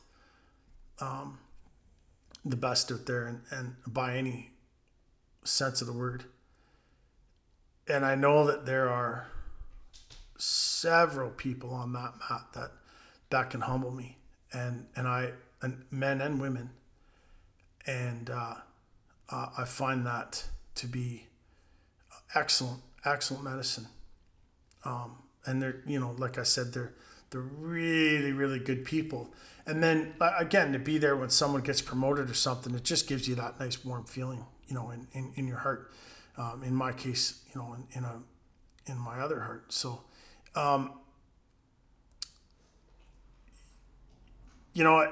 um, 0.99 1.39
the 2.45 2.55
best 2.55 2.91
out 2.91 3.05
there, 3.05 3.25
and, 3.25 3.41
and 3.51 3.75
by 3.85 4.17
any 4.17 4.51
sense 5.43 5.81
of 5.81 5.87
the 5.87 5.93
word, 5.93 6.23
and 7.87 8.05
I 8.05 8.15
know 8.15 8.45
that 8.47 8.65
there 8.65 8.89
are 8.89 9.27
several 10.37 11.29
people 11.29 11.73
on 11.73 11.93
that 11.93 12.13
mat 12.29 12.45
that 12.53 12.71
that 13.29 13.49
can 13.49 13.61
humble 13.61 13.91
me. 13.91 14.17
And 14.51 14.85
and 14.95 15.07
I 15.07 15.31
and 15.63 15.83
men 15.89 16.21
and 16.21 16.39
women 16.39 16.69
and 17.85 18.29
uh, 18.29 18.55
uh, 19.29 19.47
I 19.57 19.65
find 19.65 20.05
that 20.05 20.45
to 20.75 20.87
be 20.87 21.27
excellent, 22.35 22.81
excellent 23.05 23.43
medicine. 23.43 23.87
Um, 24.85 25.17
and 25.45 25.61
they're, 25.61 25.81
you 25.85 25.99
know, 25.99 26.15
like 26.17 26.37
I 26.37 26.43
said, 26.43 26.73
they're 26.73 26.93
they're 27.29 27.41
really, 27.41 28.31
really 28.31 28.59
good 28.59 28.85
people. 28.85 29.33
And 29.65 29.81
then 29.81 30.13
again, 30.37 30.71
to 30.73 30.79
be 30.79 30.97
there 30.97 31.15
when 31.15 31.29
someone 31.29 31.61
gets 31.61 31.81
promoted 31.81 32.29
or 32.29 32.33
something, 32.35 32.75
it 32.75 32.83
just 32.83 33.07
gives 33.07 33.27
you 33.27 33.33
that 33.35 33.59
nice 33.59 33.83
warm 33.83 34.03
feeling, 34.03 34.45
you 34.67 34.75
know, 34.75 34.91
in, 34.91 35.07
in, 35.13 35.31
in 35.35 35.47
your 35.47 35.57
heart. 35.57 35.91
Um, 36.37 36.63
in 36.63 36.75
my 36.75 36.91
case, 36.91 37.41
you 37.53 37.59
know, 37.59 37.73
in, 37.73 37.97
in 37.97 38.03
a 38.03 38.19
in 38.85 38.97
my 38.97 39.19
other 39.19 39.39
heart. 39.39 39.71
So, 39.73 40.01
um, 40.55 40.93
you 44.73 44.83
know, 44.83 45.11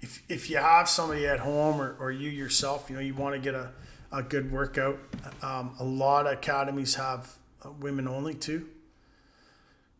if 0.00 0.22
if 0.28 0.50
you 0.50 0.58
have 0.58 0.88
somebody 0.88 1.26
at 1.26 1.40
home 1.40 1.80
or, 1.80 1.96
or 1.98 2.10
you 2.10 2.30
yourself, 2.30 2.88
you 2.88 2.96
know, 2.96 3.02
you 3.02 3.14
want 3.14 3.34
to 3.34 3.40
get 3.40 3.54
a, 3.54 3.70
a 4.12 4.22
good 4.22 4.52
workout. 4.52 4.98
Um, 5.42 5.74
a 5.78 5.84
lot 5.84 6.26
of 6.26 6.32
academies 6.32 6.94
have 6.94 7.36
uh, 7.64 7.70
women 7.80 8.06
only 8.08 8.34
too 8.34 8.68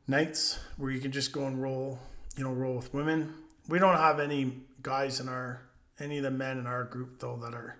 nights 0.09 0.59
where 0.79 0.91
you 0.91 0.99
can 1.01 1.13
just 1.13 1.33
go 1.33 1.47
and 1.47 1.63
roll, 1.63 2.01
you 2.37 2.43
know, 2.43 2.53
roll 2.53 2.75
with 2.75 2.93
women. 2.95 3.35
We 3.69 3.79
don't 3.79 3.97
have 3.97 4.19
any 4.19 4.55
guys 4.83 5.21
in 5.21 5.29
our, 5.29 5.61
any 6.01 6.17
of 6.17 6.25
the 6.25 6.31
men 6.31 6.59
in 6.59 6.67
our 6.67 6.85
group 6.85 7.21
though 7.21 7.37
that 7.37 7.55
are 7.55 7.77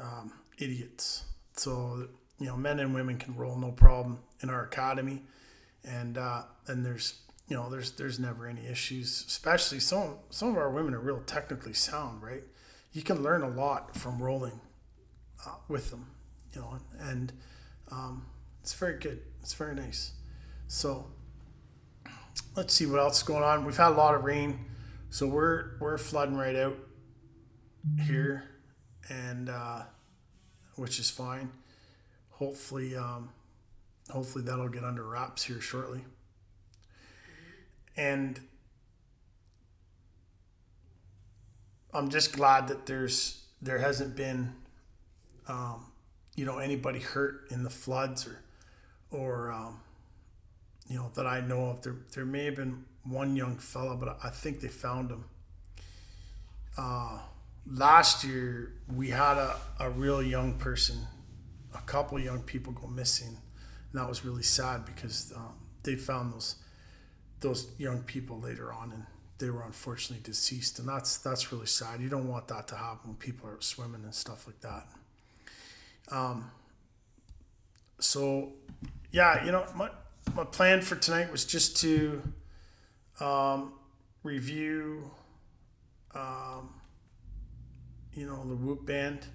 um, 0.00 0.32
idiots. 0.58 1.24
So, 1.54 2.08
you 2.40 2.46
know, 2.46 2.56
men 2.56 2.80
and 2.80 2.92
women 2.92 3.16
can 3.18 3.36
roll 3.36 3.56
no 3.56 3.70
problem 3.70 4.18
in 4.42 4.50
our 4.50 4.64
academy. 4.64 5.22
And, 5.84 6.18
uh, 6.18 6.42
and 6.66 6.84
there's, 6.84 7.20
you 7.48 7.56
know, 7.56 7.68
there's, 7.70 7.92
there's 7.92 8.18
never 8.18 8.46
any 8.46 8.66
issues, 8.66 9.24
especially 9.26 9.80
some, 9.80 10.16
some 10.30 10.50
of 10.50 10.56
our 10.56 10.70
women 10.70 10.94
are 10.94 11.00
real 11.00 11.22
technically 11.26 11.72
sound, 11.72 12.22
right? 12.22 12.42
You 12.92 13.02
can 13.02 13.22
learn 13.22 13.42
a 13.42 13.48
lot 13.48 13.96
from 13.96 14.22
rolling 14.22 14.60
uh, 15.46 15.54
with 15.68 15.90
them, 15.90 16.06
you 16.54 16.60
know, 16.60 16.78
and, 17.00 17.32
um, 17.90 18.26
it's 18.62 18.74
very 18.74 18.98
good. 18.98 19.20
It's 19.40 19.54
very 19.54 19.74
nice. 19.74 20.12
So, 20.66 21.06
let's 22.54 22.74
see 22.74 22.84
what 22.84 23.00
else 23.00 23.18
is 23.18 23.22
going 23.22 23.42
on. 23.42 23.64
We've 23.64 23.76
had 23.76 23.92
a 23.92 23.94
lot 23.94 24.14
of 24.14 24.24
rain, 24.24 24.58
so 25.08 25.26
we're 25.26 25.78
we're 25.80 25.96
flooding 25.96 26.36
right 26.36 26.54
out 26.54 26.76
here, 28.04 28.44
and 29.08 29.48
uh, 29.48 29.84
which 30.76 30.98
is 30.98 31.08
fine. 31.08 31.50
Hopefully, 32.32 32.94
um, 32.94 33.30
hopefully 34.10 34.44
that'll 34.44 34.68
get 34.68 34.84
under 34.84 35.02
wraps 35.02 35.44
here 35.44 35.62
shortly. 35.62 36.04
And 37.98 38.40
I'm 41.92 42.08
just 42.08 42.32
glad 42.32 42.68
that 42.68 42.86
there's 42.86 43.44
there 43.60 43.78
hasn't 43.78 44.14
been, 44.14 44.54
um, 45.48 45.86
you 46.36 46.44
know, 46.44 46.58
anybody 46.58 47.00
hurt 47.00 47.48
in 47.50 47.64
the 47.64 47.70
floods 47.70 48.26
or 48.26 48.40
or 49.10 49.50
um, 49.50 49.80
you 50.88 50.96
know, 50.96 51.10
that 51.14 51.26
I 51.26 51.40
know 51.40 51.70
of. 51.70 51.82
There, 51.82 51.96
there 52.14 52.24
may 52.24 52.44
have 52.44 52.54
been 52.54 52.84
one 53.02 53.34
young 53.34 53.56
fella, 53.56 53.96
but 53.96 54.18
I 54.22 54.30
think 54.30 54.60
they 54.60 54.68
found 54.68 55.10
him. 55.10 55.24
Uh, 56.76 57.18
last 57.66 58.22
year, 58.22 58.74
we 58.94 59.10
had 59.10 59.36
a, 59.36 59.56
a 59.80 59.90
real 59.90 60.22
young 60.22 60.54
person, 60.54 60.98
a 61.74 61.80
couple 61.82 62.18
young 62.20 62.42
people 62.42 62.72
go 62.72 62.86
missing. 62.86 63.36
And 63.92 64.00
that 64.00 64.08
was 64.08 64.24
really 64.24 64.42
sad 64.42 64.84
because 64.84 65.32
um, 65.36 65.54
they 65.82 65.96
found 65.96 66.32
those 66.32 66.56
those 67.40 67.68
young 67.78 68.02
people 68.02 68.40
later 68.40 68.72
on 68.72 68.92
and 68.92 69.06
they 69.38 69.50
were 69.50 69.62
unfortunately 69.62 70.22
deceased 70.24 70.78
and 70.78 70.88
that's 70.88 71.18
that's 71.18 71.52
really 71.52 71.66
sad. 71.66 72.00
You 72.00 72.08
don't 72.08 72.28
want 72.28 72.48
that 72.48 72.68
to 72.68 72.76
happen 72.76 73.10
when 73.10 73.16
people 73.16 73.48
are 73.48 73.60
swimming 73.60 74.02
and 74.04 74.14
stuff 74.14 74.46
like 74.46 74.60
that. 74.60 74.86
Um, 76.10 76.50
so 78.00 78.52
yeah 79.10 79.44
you 79.44 79.50
know 79.50 79.64
my, 79.74 79.90
my 80.34 80.44
plan 80.44 80.80
for 80.80 80.96
tonight 80.96 81.30
was 81.32 81.44
just 81.44 81.76
to 81.78 82.22
um, 83.20 83.72
review, 84.22 85.10
um, 86.14 86.70
you 88.12 88.26
know, 88.26 88.44
the 88.44 88.54
Whoop 88.54 88.86
Band, 88.86 89.26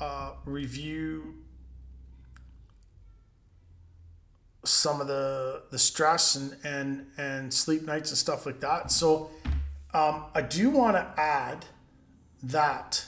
uh, 0.00 0.32
review 0.44 1.34
some 4.64 5.00
of 5.00 5.06
the 5.08 5.62
the 5.70 5.78
stress 5.78 6.36
and 6.36 6.56
and 6.64 7.06
and 7.18 7.52
sleep 7.52 7.82
nights 7.82 8.10
and 8.10 8.18
stuff 8.18 8.46
like 8.46 8.60
that. 8.60 8.90
So 8.90 9.30
um, 9.94 10.24
I 10.34 10.42
do 10.42 10.70
want 10.70 10.96
to 10.96 11.20
add 11.20 11.66
that 12.42 13.04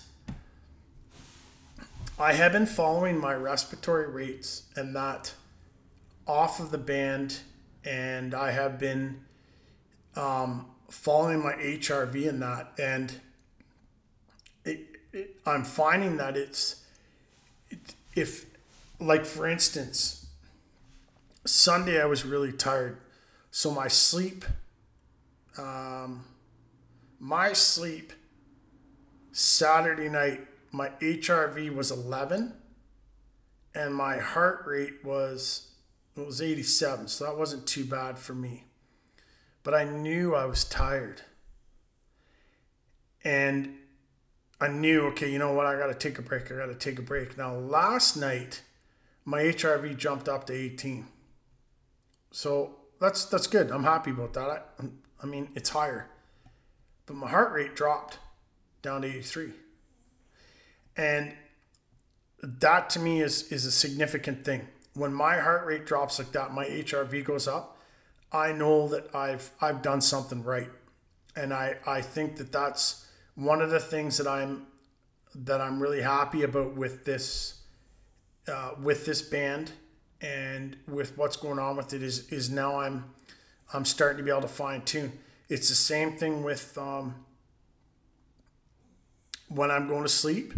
I 2.19 2.35
have 2.35 2.53
been 2.53 2.67
following 2.67 3.19
my 3.19 3.35
respiratory 3.35 4.09
rates 4.09 4.62
and 4.77 4.95
that 4.95 5.35
off 6.27 6.61
of 6.61 6.71
the 6.71 6.79
band 6.79 7.40
and 7.85 8.35
I 8.35 8.53
have 8.53 8.79
been 8.79 9.25
um, 10.17 10.67
following 10.88 11.43
my 11.43 11.55
HRV 11.55 12.29
in 12.29 12.40
that. 12.40 12.73
And 12.79 13.21
it, 14.64 14.81
it, 15.12 15.37
I'm 15.45 15.64
finding 15.64 16.17
that 16.19 16.37
it's, 16.37 16.83
it, 17.71 17.95
if, 18.14 18.47
like, 19.01 19.27
for 19.27 19.47
instance, 19.47 20.23
Sunday 21.44 22.00
I 22.00 22.07
was 22.07 22.24
really 22.24 22.52
tired. 22.52 22.98
So 23.50 23.70
my 23.70 23.88
sleep, 23.88 24.44
um, 25.59 26.24
my 27.20 27.52
sleep 27.52 28.12
Saturday 29.33 30.09
night, 30.09 30.46
my 30.72 30.88
HRV 31.00 31.74
was 31.74 31.90
11 31.90 32.54
and 33.74 33.94
my 33.94 34.18
heart 34.18 34.64
rate 34.66 35.04
was 35.04 35.68
it 36.16 36.24
was 36.24 36.40
87, 36.40 37.09
so 37.09 37.24
that 37.24 37.37
wasn't 37.37 37.66
too 37.66 37.85
bad 37.85 38.18
for 38.18 38.35
me. 38.35 38.64
But 39.64 39.74
I 39.74 39.85
knew 39.85 40.35
I 40.35 40.44
was 40.44 40.64
tired. 40.64 41.22
And 43.24 43.74
I 44.61 44.68
knew, 44.68 45.07
okay, 45.07 45.33
you 45.33 45.38
know 45.38 45.52
what? 45.52 45.66
I 45.66 45.76
got 45.76 45.88
to 45.88 45.94
take 45.94 46.18
a 46.18 46.22
break. 46.22 46.52
I 46.52 46.57
got 46.57 46.66
to 46.66 46.74
take 46.74 47.00
a 47.00 47.02
break. 47.02 47.37
Now, 47.37 47.54
last 47.54 48.16
night, 48.16 48.62
my 49.24 49.42
HRV 49.42 49.96
jumped 49.96 50.28
up 50.28 50.46
to 50.46 50.52
18. 50.52 51.07
So 52.35 52.75
that's 53.01 53.27
that's 53.27 53.47
good. 53.47 53.70
I'm 53.70 53.85
happy 53.85 54.11
about 54.11 54.35
that. 54.35 54.75
I, 54.81 54.85
I 55.23 55.27
mean, 55.27 55.51
it's 55.55 55.70
higher. 55.70 56.11
But 57.07 57.14
my 57.14 57.29
heart 57.29 57.53
rate 57.53 57.77
dropped 57.77 58.18
down 58.83 59.03
to 59.03 59.09
83. 59.09 59.53
And 60.97 61.35
that 62.42 62.90
to 62.90 62.99
me 62.99 63.23
is 63.23 63.53
is 63.53 63.64
a 63.66 63.70
significant 63.70 64.44
thing 64.44 64.66
when 64.94 65.12
my 65.12 65.37
heart 65.38 65.64
rate 65.64 65.87
drops 65.87 66.18
like 66.18 66.33
that, 66.33 66.53
my 66.53 66.64
HRV 66.64 67.25
goes 67.25 67.47
up. 67.47 67.79
I 68.33 68.53
know 68.53 68.88
that 68.88 69.14
I've 69.14 69.51
I've 69.61 69.81
done 69.81 70.01
something 70.01 70.42
right, 70.42 70.70
and 71.37 71.55
I 71.55 71.77
I 71.87 72.01
think 72.01 72.37
that 72.38 72.51
that's 72.51 73.07
one 73.37 73.61
of 73.61 73.70
the 73.70 73.81
things 73.81 74.18
that 74.18 74.27
I'm 74.27 74.66
that 75.37 75.61
I'm 75.61 75.81
really 75.81 76.03
happy 76.03 76.42
about 76.42 76.75
with 76.75 77.05
this 77.05 77.61
uh, 78.49 78.73
with 78.83 79.07
this 79.07 79.23
band 79.23 79.73
and 80.24 80.76
with 80.88 81.16
what's 81.18 81.37
going 81.37 81.58
on 81.58 81.76
with 81.76 81.92
it 81.92 82.02
is 82.02 82.28
is 82.30 82.50
now 82.50 82.80
I'm 82.80 83.04
I'm 83.72 83.84
starting 83.84 84.18
to 84.18 84.24
be 84.24 84.30
able 84.30 84.42
to 84.42 84.48
fine 84.48 84.82
tune. 84.82 85.12
It's 85.48 85.68
the 85.68 85.74
same 85.74 86.16
thing 86.16 86.42
with 86.42 86.76
um, 86.78 87.14
when 89.48 89.70
I'm 89.70 89.87
going 89.87 90.02
to 90.02 90.08
sleep 90.08 90.54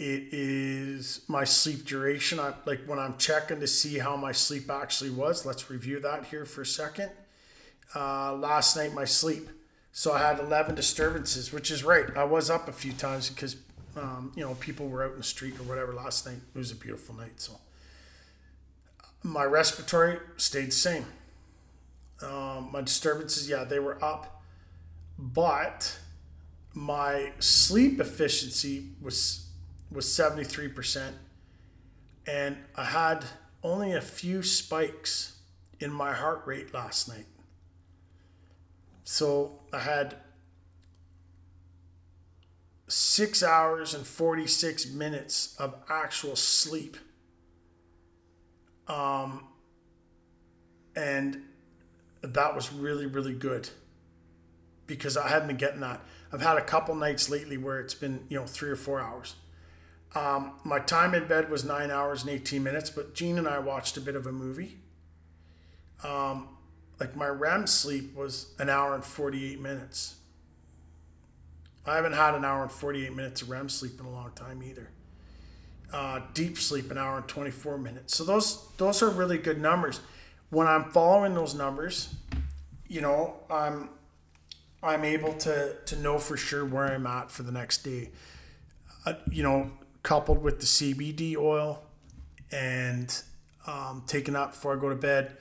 it 0.00 0.32
is 0.32 1.20
my 1.28 1.44
sleep 1.44 1.84
duration. 1.84 2.40
I 2.40 2.54
like 2.64 2.80
when 2.86 2.98
I'm 2.98 3.18
checking 3.18 3.60
to 3.60 3.66
see 3.66 3.98
how 3.98 4.16
my 4.16 4.32
sleep 4.32 4.70
actually 4.70 5.10
was. 5.10 5.44
Let's 5.44 5.70
review 5.70 6.00
that 6.00 6.24
here 6.24 6.46
for 6.46 6.62
a 6.62 6.66
second. 6.66 7.10
Uh, 7.94 8.32
last 8.34 8.78
night, 8.78 8.94
my 8.94 9.04
sleep. 9.04 9.50
So 9.92 10.14
I 10.14 10.20
had 10.20 10.38
11 10.38 10.74
disturbances, 10.74 11.52
which 11.52 11.70
is 11.70 11.84
right. 11.84 12.06
I 12.16 12.24
was 12.24 12.48
up 12.48 12.66
a 12.66 12.72
few 12.72 12.92
times 12.92 13.28
because, 13.28 13.56
um, 13.94 14.32
you 14.34 14.42
know, 14.42 14.54
people 14.54 14.88
were 14.88 15.04
out 15.04 15.12
in 15.12 15.18
the 15.18 15.22
street 15.22 15.60
or 15.60 15.64
whatever 15.64 15.92
last 15.92 16.24
night. 16.24 16.38
It 16.54 16.58
was 16.58 16.72
a 16.72 16.76
beautiful 16.76 17.14
night. 17.14 17.38
So 17.38 17.60
my 19.22 19.44
respiratory 19.44 20.18
stayed 20.36 20.68
the 20.68 20.72
same. 20.72 21.06
Um, 22.22 22.70
my 22.72 22.82
disturbances, 22.82 23.48
yeah, 23.48 23.64
they 23.64 23.78
were 23.78 24.02
up, 24.04 24.42
but 25.18 25.98
my 26.74 27.32
sleep 27.38 28.00
efficiency 28.00 28.90
was 29.00 29.46
was 29.90 30.06
73%. 30.06 31.12
And 32.26 32.58
I 32.76 32.84
had 32.84 33.24
only 33.62 33.92
a 33.92 34.00
few 34.00 34.42
spikes 34.42 35.38
in 35.80 35.90
my 35.90 36.12
heart 36.12 36.42
rate 36.46 36.72
last 36.72 37.08
night. 37.08 37.26
So 39.02 39.58
I 39.72 39.80
had 39.80 40.16
six 42.86 43.42
hours 43.42 43.94
and 43.94 44.06
46 44.06 44.92
minutes 44.92 45.56
of 45.58 45.74
actual 45.88 46.36
sleep. 46.36 46.96
Um, 48.90 49.44
and 50.96 51.44
that 52.22 52.54
was 52.54 52.72
really, 52.72 53.06
really 53.06 53.34
good 53.34 53.70
because 54.86 55.16
I 55.16 55.28
hadn't 55.28 55.46
been 55.46 55.56
getting 55.56 55.80
that. 55.80 56.00
I've 56.32 56.42
had 56.42 56.56
a 56.56 56.62
couple 56.64 56.94
nights 56.96 57.30
lately 57.30 57.56
where 57.56 57.78
it's 57.78 57.94
been, 57.94 58.24
you 58.28 58.38
know, 58.38 58.46
three 58.46 58.70
or 58.70 58.76
four 58.76 59.00
hours 59.00 59.36
Um, 60.14 60.54
my 60.64 60.80
time 60.80 61.14
in 61.14 61.28
bed 61.28 61.50
was 61.50 61.64
nine 61.64 61.92
hours 61.92 62.22
and 62.22 62.30
18 62.30 62.64
minutes, 62.64 62.90
but 62.90 63.14
Jean 63.14 63.38
and 63.38 63.46
I 63.46 63.60
watched 63.60 63.96
a 63.96 64.00
bit 64.00 64.16
of 64.16 64.26
a 64.26 64.32
movie. 64.32 64.78
Um, 66.02 66.48
like 66.98 67.14
my 67.14 67.28
REM 67.28 67.68
sleep 67.68 68.16
was 68.16 68.52
an 68.58 68.68
hour 68.68 68.92
and 68.92 69.04
48 69.04 69.60
minutes. 69.60 70.16
I 71.86 71.94
haven't 71.94 72.14
had 72.14 72.34
an 72.34 72.44
hour 72.44 72.62
and 72.62 72.72
48 72.72 73.14
minutes 73.14 73.42
of 73.42 73.50
REM 73.50 73.68
sleep 73.68 74.00
in 74.00 74.06
a 74.06 74.10
long 74.10 74.32
time 74.34 74.62
either. 74.64 74.90
Uh, 75.92 76.20
deep 76.34 76.56
sleep, 76.56 76.90
an 76.92 76.98
hour 76.98 77.16
and 77.16 77.26
24 77.26 77.76
minutes. 77.76 78.16
So 78.16 78.22
those 78.22 78.68
those 78.76 79.02
are 79.02 79.10
really 79.10 79.38
good 79.38 79.60
numbers. 79.60 80.00
When 80.50 80.68
I'm 80.68 80.84
following 80.92 81.34
those 81.34 81.54
numbers, 81.54 82.14
you 82.86 83.00
know, 83.00 83.34
I'm 83.50 83.90
I'm 84.82 85.04
able 85.04 85.32
to 85.34 85.76
to 85.86 85.96
know 85.96 86.18
for 86.18 86.36
sure 86.36 86.64
where 86.64 86.84
I'm 86.84 87.06
at 87.06 87.30
for 87.30 87.42
the 87.42 87.52
next 87.52 87.78
day. 87.82 88.10
Uh, 89.04 89.14
you 89.30 89.42
know, 89.42 89.72
coupled 90.02 90.42
with 90.42 90.60
the 90.60 90.66
CBD 90.66 91.36
oil 91.36 91.82
and 92.52 93.22
um, 93.66 94.02
taking 94.06 94.34
that 94.34 94.52
before 94.52 94.76
I 94.76 94.80
go 94.80 94.88
to 94.88 94.94
bed. 94.94 95.36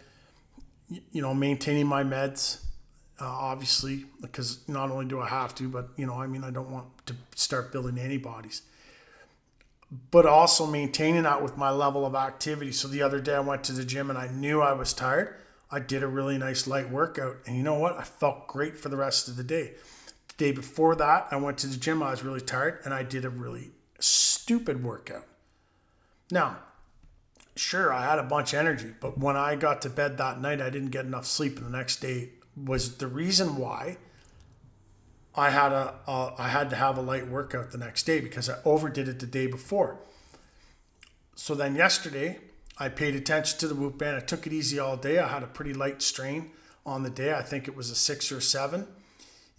You 1.11 1.21
know, 1.21 1.35
maintaining 1.35 1.85
my 1.85 2.03
meds, 2.03 2.63
uh, 3.21 3.25
obviously, 3.25 4.05
because 4.21 4.67
not 4.67 4.89
only 4.89 5.05
do 5.05 5.19
I 5.19 5.27
have 5.27 5.53
to, 5.55 5.69
but 5.69 5.89
you 5.95 6.07
know, 6.07 6.15
I 6.15 6.25
mean, 6.25 6.43
I 6.43 6.49
don't 6.49 6.71
want 6.71 6.87
to 7.05 7.15
start 7.35 7.71
building 7.71 7.99
antibodies. 7.99 8.63
But 10.11 10.25
also 10.25 10.67
maintaining 10.67 11.23
that 11.23 11.41
with 11.41 11.57
my 11.57 11.71
level 11.71 12.05
of 12.05 12.13
activity. 12.13 12.71
So 12.71 12.87
the 12.87 13.01
other 13.01 13.19
day 13.19 13.35
I 13.35 13.39
went 13.39 13.63
to 13.65 13.73
the 13.73 13.83
gym 13.83 14.09
and 14.09 14.19
I 14.19 14.27
knew 14.27 14.61
I 14.61 14.73
was 14.73 14.93
tired. 14.93 15.35
I 15.71 15.79
did 15.79 16.01
a 16.01 16.07
really 16.07 16.37
nice 16.37 16.65
light 16.65 16.89
workout, 16.89 17.37
and 17.45 17.55
you 17.55 17.61
know 17.61 17.77
what? 17.77 17.95
I 17.97 18.03
felt 18.03 18.47
great 18.47 18.75
for 18.75 18.89
the 18.89 18.97
rest 18.97 19.27
of 19.27 19.35
the 19.35 19.43
day. 19.43 19.73
The 20.29 20.33
day 20.37 20.51
before 20.51 20.95
that, 20.95 21.27
I 21.29 21.35
went 21.35 21.59
to 21.59 21.67
the 21.67 21.77
gym. 21.77 22.01
I 22.01 22.09
was 22.09 22.23
really 22.23 22.41
tired, 22.41 22.79
and 22.85 22.93
I 22.93 23.03
did 23.03 23.23
a 23.23 23.29
really 23.29 23.71
stupid 23.99 24.83
workout. 24.83 25.27
Now, 26.31 26.57
sure, 27.55 27.93
I 27.93 28.03
had 28.03 28.17
a 28.17 28.23
bunch 28.23 28.53
of 28.53 28.59
energy, 28.59 28.93
but 28.99 29.19
when 29.19 29.35
I 29.35 29.55
got 29.55 29.81
to 29.83 29.89
bed 29.89 30.17
that 30.17 30.41
night, 30.41 30.59
I 30.59 30.71
didn't 30.71 30.89
get 30.89 31.05
enough 31.05 31.27
sleep, 31.27 31.57
and 31.57 31.67
the 31.67 31.77
next 31.77 31.97
day 31.97 32.29
was 32.55 32.97
the 32.97 33.07
reason 33.07 33.57
why 33.57 33.97
I 35.35 35.51
had 35.51 35.71
a, 35.71 35.95
a 36.07 36.33
I 36.37 36.49
had 36.49 36.69
to 36.71 36.75
have 36.75 36.97
a 36.97 37.01
light 37.01 37.27
workout 37.27 37.71
the 37.71 37.77
next 37.77 38.03
day 38.03 38.19
because 38.19 38.49
I 38.49 38.57
overdid 38.65 39.07
it 39.07 39.19
the 39.19 39.27
day 39.27 39.47
before. 39.47 39.99
So 41.35 41.55
then 41.55 41.75
yesterday, 41.75 42.39
I 42.77 42.89
paid 42.89 43.15
attention 43.15 43.59
to 43.59 43.67
the 43.67 43.75
whoop 43.75 43.97
band. 43.97 44.17
I 44.17 44.21
took 44.21 44.45
it 44.45 44.53
easy 44.53 44.79
all 44.79 44.97
day. 44.97 45.19
I 45.19 45.27
had 45.27 45.43
a 45.43 45.47
pretty 45.47 45.73
light 45.73 46.01
strain 46.01 46.51
on 46.85 47.03
the 47.03 47.09
day. 47.09 47.33
I 47.33 47.41
think 47.41 47.67
it 47.67 47.75
was 47.75 47.89
a 47.89 47.95
six 47.95 48.31
or 48.31 48.41
seven 48.41 48.87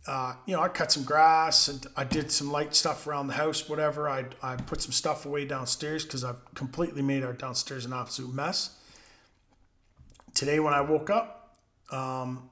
uh, 0.07 0.35
you 0.47 0.57
know, 0.57 0.63
I 0.63 0.69
cut 0.69 0.91
some 0.91 1.05
grass 1.05 1.69
and 1.69 1.87
I 1.97 2.05
did 2.05 2.33
some 2.33 2.51
light 2.51 2.75
stuff 2.75 3.07
around 3.07 3.27
the 3.27 3.35
house, 3.35 3.69
whatever. 3.69 4.09
I, 4.09 4.25
I 4.43 4.57
put 4.57 4.81
some 4.81 4.93
stuff 4.93 5.27
away 5.27 5.45
downstairs 5.45 6.05
because 6.05 6.25
I've 6.25 6.55
completely 6.55 7.03
made 7.03 7.23
our 7.23 7.35
downstairs 7.35 7.85
an 7.85 7.93
absolute 7.93 8.35
mess. 8.35 8.77
Today, 10.35 10.59
when 10.59 10.73
I 10.73 10.81
woke 10.81 11.11
up, 11.11 11.59
um, 11.91 12.49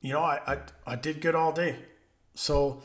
you 0.00 0.12
know, 0.12 0.22
I, 0.22 0.40
I, 0.46 0.58
I 0.86 0.96
did 0.96 1.20
good 1.20 1.34
all 1.34 1.52
day. 1.52 1.76
So 2.34 2.82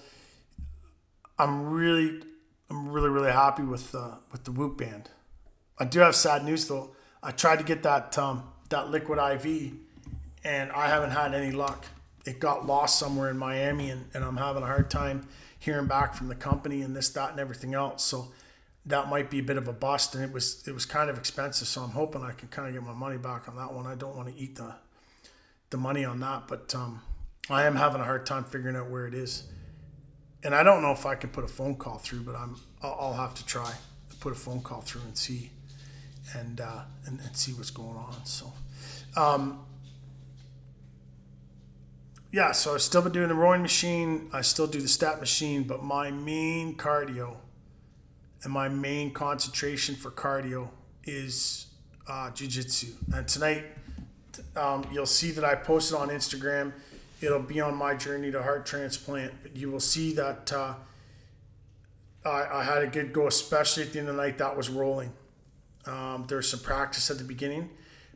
I'm 1.40 1.70
really, 1.70 2.22
I'm 2.70 2.90
really, 2.90 3.10
really 3.10 3.32
happy 3.32 3.64
with, 3.64 3.94
uh, 3.96 4.16
with 4.32 4.44
the 4.44 4.52
Whoop 4.52 4.78
band. 4.78 5.10
I 5.78 5.86
do 5.86 6.00
have 6.00 6.16
sad 6.16 6.44
news 6.44 6.68
though. 6.68 6.96
I 7.22 7.32
tried 7.32 7.58
to 7.58 7.64
get 7.64 7.84
that, 7.84 8.18
um, 8.18 8.44
that 8.70 8.90
liquid 8.90 9.20
IV 9.20 9.74
and 10.44 10.72
I 10.72 10.88
haven't 10.88 11.12
had 11.12 11.34
any 11.34 11.52
luck 11.52 11.86
it 12.28 12.40
got 12.40 12.68
lost 12.68 13.00
somewhere 13.00 13.30
in 13.30 13.38
Miami 13.38 13.90
and, 13.90 14.06
and 14.14 14.24
I'm 14.24 14.38
having 14.38 14.62
a 14.62 14.66
hard 14.66 14.92
time 14.92 15.28
hearing 15.58 15.88
back 15.88 16.14
from 16.14 16.28
the 16.28 16.36
company 16.36 16.82
and 16.82 16.96
this, 16.96 17.10
that, 17.12 17.32
and 17.32 17.40
everything 17.40 17.74
else. 17.74 18.04
So 18.04 18.28
that 18.86 19.10
might 19.10 19.30
be 19.30 19.40
a 19.40 19.44
bit 19.44 19.58
of 19.58 19.68
a 19.68 19.74
bust 19.74 20.14
and 20.14 20.24
it 20.24 20.32
was 20.32 20.66
it 20.68 20.74
was 20.74 20.86
kind 20.86 21.10
of 21.10 21.18
expensive. 21.18 21.68
So 21.68 21.82
I'm 21.82 21.92
hoping 21.92 22.22
I 22.22 22.32
can 22.32 22.50
kind 22.50 22.68
of 22.68 22.74
get 22.74 22.84
my 22.84 22.94
money 22.94 23.18
back 23.18 23.48
on 23.48 23.56
that 23.56 23.74
one. 23.74 23.86
I 23.86 23.96
don't 23.96 24.16
want 24.16 24.28
to 24.30 24.42
eat 24.42 24.56
the 24.56 24.76
the 25.70 25.78
money 25.78 26.06
on 26.06 26.20
that, 26.20 26.48
but 26.48 26.74
um, 26.76 27.02
I 27.50 27.66
am 27.66 27.76
having 27.76 28.02
a 28.02 28.04
hard 28.04 28.26
time 28.26 28.44
figuring 28.44 28.76
out 28.76 28.90
where 28.90 29.08
it 29.08 29.14
is. 29.14 29.44
And 30.44 30.54
I 30.54 30.64
don't 30.64 30.82
know 30.82 30.92
if 30.92 31.06
I 31.06 31.16
can 31.16 31.30
put 31.30 31.44
a 31.44 31.48
phone 31.48 31.76
call 31.76 31.98
through, 31.98 32.22
but 32.22 32.36
I'm 32.36 32.58
I'll, 32.82 33.14
have 33.14 33.34
to 33.36 33.46
try 33.46 33.72
to 34.10 34.16
put 34.18 34.32
a 34.32 34.36
phone 34.36 34.62
call 34.62 34.82
through 34.82 35.02
and 35.02 35.18
see 35.18 35.52
and 36.36 36.62
uh, 36.62 36.82
and, 37.06 37.20
and 37.20 37.36
see 37.36 37.54
what's 37.54 37.72
going 37.72 37.98
on. 37.98 38.26
So 38.26 38.54
um, 39.16 39.66
yeah, 42.32 42.52
so 42.52 42.76
I've 42.76 42.82
still 42.82 43.02
been 43.02 43.14
doing 43.14 43.30
the 43.30 43.36
rowing 43.36 43.62
machine. 43.62 44.30
I 44.34 44.42
still 44.42 44.68
do 44.68 44.80
the 44.80 44.88
stat 44.88 45.20
machine, 45.20 45.64
but 45.64 45.84
my 45.84 46.12
main 46.12 46.76
cardio 46.76 47.38
and 48.44 48.54
my 48.54 48.70
main 48.70 49.12
concentration 49.12 49.96
for 49.96 50.12
cardio 50.12 50.70
is 51.06 51.68
uh, 52.08 52.30
jiu-jitsu. 52.32 52.88
And 53.14 53.28
tonight, 53.28 53.66
um, 54.56 54.86
you'll 54.92 55.06
see 55.06 55.32
that 55.32 55.44
I 55.44 55.56
posted 55.56 55.98
on 55.98 56.10
Instagram. 56.10 56.74
It'll 57.22 57.40
be 57.40 57.62
on 57.62 57.76
my 57.76 57.96
journey 57.96 58.32
to 58.32 58.44
heart 58.44 58.66
transplant. 58.66 59.34
But 59.42 59.56
you 59.56 59.72
will 59.72 59.80
see 59.80 60.14
that 60.14 60.54
uh, 60.54 60.76
I, 62.26 62.60
I, 62.60 62.64
had 62.64 62.84
a 62.84 62.88
good 62.88 63.14
go, 63.14 63.28
especially 63.28 63.84
at 63.84 63.94
the 63.94 64.00
end 64.00 64.10
of 64.10 64.16
the 64.16 64.22
night. 64.22 64.38
That 64.38 64.56
was 64.56 64.70
rolling. 64.70 65.14
Um, 65.86 66.26
there 66.28 66.38
was 66.38 66.50
some 66.50 66.60
practice 66.60 67.10
at 67.10 67.18
the 67.18 67.24
beginning, 67.24 67.70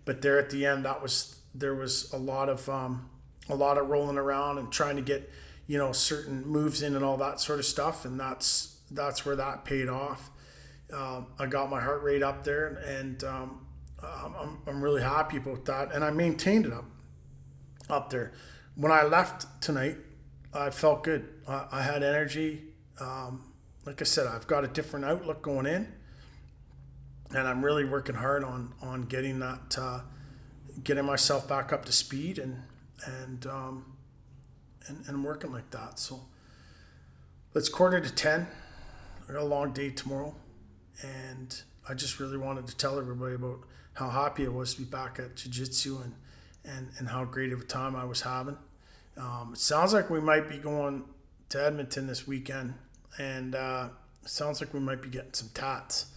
but 0.05 0.21
there 0.21 0.37
at 0.37 0.49
the 0.49 0.65
end, 0.65 0.85
that 0.85 1.01
was 1.01 1.39
there 1.55 1.73
was 1.73 2.11
a 2.13 2.17
lot 2.17 2.49
of 2.49 2.67
um, 2.69 3.09
a 3.49 3.55
lot 3.55 3.77
of 3.77 3.89
rolling 3.89 4.17
around 4.17 4.57
and 4.57 4.71
trying 4.71 4.95
to 4.95 5.01
get 5.01 5.29
you 5.67 5.77
know 5.77 5.91
certain 5.91 6.45
moves 6.45 6.81
in 6.81 6.95
and 6.95 7.05
all 7.05 7.17
that 7.17 7.39
sort 7.39 7.59
of 7.59 7.65
stuff 7.65 8.05
and 8.05 8.19
that's 8.19 8.77
that's 8.91 9.25
where 9.25 9.35
that 9.35 9.63
paid 9.63 9.87
off 9.87 10.29
um, 10.93 11.27
i 11.39 11.45
got 11.45 11.69
my 11.69 11.79
heart 11.79 12.03
rate 12.03 12.23
up 12.23 12.43
there 12.43 12.81
and 12.85 13.23
um, 13.23 13.65
I'm, 14.03 14.57
I'm 14.67 14.81
really 14.81 15.01
happy 15.01 15.37
about 15.37 15.65
that 15.65 15.93
and 15.93 16.03
i 16.03 16.09
maintained 16.09 16.65
it 16.65 16.73
up 16.73 16.85
up 17.89 18.09
there 18.09 18.33
when 18.75 18.91
i 18.91 19.03
left 19.03 19.45
tonight 19.61 19.97
i 20.53 20.69
felt 20.69 21.03
good 21.03 21.27
i, 21.47 21.67
I 21.71 21.81
had 21.81 22.03
energy 22.03 22.63
um, 22.99 23.43
like 23.85 24.01
i 24.01 24.05
said 24.05 24.27
i've 24.27 24.47
got 24.47 24.63
a 24.63 24.67
different 24.67 25.05
outlook 25.05 25.41
going 25.41 25.65
in 25.65 25.87
and 27.35 27.47
i'm 27.47 27.63
really 27.63 27.85
working 27.85 28.15
hard 28.15 28.43
on 28.43 28.73
on 28.81 29.03
getting 29.03 29.39
that 29.39 29.77
uh, 29.79 29.99
getting 30.83 31.05
myself 31.05 31.47
back 31.47 31.73
up 31.73 31.85
to 31.85 31.91
speed 31.91 32.39
and 32.39 32.63
and 33.05 33.45
um, 33.47 33.85
and, 34.87 35.03
and 35.07 35.23
working 35.23 35.51
like 35.51 35.69
that. 35.71 35.99
So 35.99 36.21
it's 37.55 37.69
quarter 37.69 37.99
to 37.99 38.13
ten. 38.13 38.47
I 39.27 39.33
got 39.33 39.41
a 39.41 39.45
long 39.45 39.73
day 39.73 39.89
tomorrow, 39.89 40.35
and 41.01 41.61
I 41.87 41.93
just 41.93 42.19
really 42.19 42.37
wanted 42.37 42.67
to 42.67 42.75
tell 42.75 42.97
everybody 42.97 43.35
about 43.35 43.61
how 43.93 44.09
happy 44.09 44.45
I 44.45 44.49
was 44.49 44.75
to 44.75 44.81
be 44.81 44.85
back 44.85 45.19
at 45.19 45.35
jiu-jitsu 45.35 45.99
and 46.01 46.15
and 46.65 46.89
and 46.97 47.09
how 47.09 47.25
great 47.25 47.51
of 47.51 47.61
a 47.61 47.65
time 47.65 47.95
I 47.95 48.05
was 48.05 48.21
having. 48.21 48.57
Um, 49.17 49.51
it 49.53 49.59
sounds 49.59 49.93
like 49.93 50.09
we 50.09 50.21
might 50.21 50.49
be 50.49 50.57
going 50.57 51.03
to 51.49 51.63
Edmonton 51.63 52.07
this 52.07 52.27
weekend, 52.27 52.75
and 53.17 53.55
uh, 53.55 53.89
it 54.23 54.29
sounds 54.29 54.61
like 54.61 54.73
we 54.73 54.79
might 54.79 55.01
be 55.01 55.09
getting 55.09 55.33
some 55.33 55.49
tats. 55.53 56.07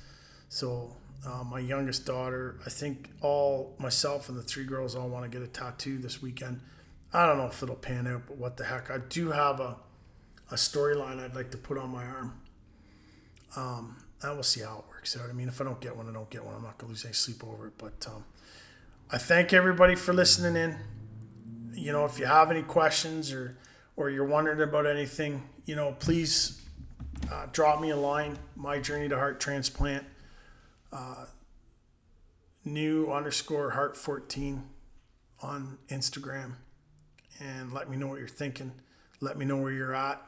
So 0.48 0.96
uh, 1.26 1.42
my 1.42 1.59
youngest 1.59 2.07
daughter, 2.07 2.61
I 2.66 2.70
think 2.70 3.11
all 3.20 3.74
myself 3.78 4.28
and 4.28 4.38
the 4.38 4.42
three 4.42 4.64
girls 4.64 4.94
all 4.94 5.09
want 5.09 5.30
to 5.30 5.38
get 5.38 5.46
a 5.46 5.50
tattoo 5.50 5.98
this 5.98 6.22
weekend. 6.22 6.61
I 7.12 7.26
don't 7.26 7.38
know 7.38 7.46
if 7.46 7.62
it'll 7.62 7.76
pan 7.76 8.07
out, 8.07 8.22
but 8.26 8.37
what 8.37 8.57
the 8.57 8.64
heck. 8.64 8.90
I 8.90 8.98
do 8.98 9.30
have 9.30 9.61
a, 9.61 9.76
a 10.50 10.54
storyline 10.54 11.20
I'd 11.20 11.35
like 11.35 11.50
to 11.52 11.57
put 11.57 11.78
on 11.78 11.90
my 11.90 12.04
arm. 12.04 12.40
Um, 13.57 13.96
and 14.22 14.35
we'll 14.35 14.42
see 14.42 14.62
how 14.62 14.78
it 14.78 14.85
works 14.90 15.16
out. 15.16 15.30
I 15.30 15.33
mean, 15.33 15.48
if 15.48 15.61
I 15.61 15.64
don't 15.64 15.80
get 15.80 15.96
one, 15.96 16.09
I 16.09 16.12
don't 16.12 16.28
get 16.30 16.44
one. 16.44 16.54
I'm 16.54 16.62
not 16.62 16.78
going 16.78 16.88
to 16.88 16.92
lose 16.94 17.04
any 17.04 17.14
sleep 17.14 17.44
over 17.44 17.68
it. 17.68 17.74
But 17.78 18.07
um, 18.09 18.24
I 19.14 19.18
thank 19.18 19.53
everybody 19.53 19.94
for 19.94 20.12
listening 20.12 20.61
in. 20.61 20.77
You 21.72 21.92
know, 21.92 22.05
if 22.05 22.18
you 22.18 22.27
have 22.27 22.50
any 22.50 22.62
questions 22.62 23.33
or, 23.33 23.57
or 23.94 24.10
you're 24.10 24.27
wondering 24.27 24.60
about 24.60 24.88
anything, 24.88 25.48
you 25.67 25.77
know, 25.77 25.94
please 26.00 26.60
uh, 27.31 27.46
drop 27.52 27.81
me 27.81 27.90
a 27.90 27.96
line. 27.96 28.37
My 28.56 28.81
journey 28.81 29.08
to 29.08 29.17
heart 29.17 29.38
transplant. 29.38 30.04
Uh, 30.92 31.27
new 32.65 33.12
underscore 33.12 33.71
heart 33.71 33.96
14 33.96 34.65
on 35.44 35.79
Instagram 35.90 36.54
and 37.38 37.73
let 37.73 37.88
me 37.88 37.96
know 37.96 38.08
what 38.08 38.19
you're 38.19 38.27
thinking. 38.27 38.73
Let 39.21 39.38
me 39.38 39.44
know 39.44 39.58
where 39.58 39.71
you're 39.71 39.94
at. 39.94 40.21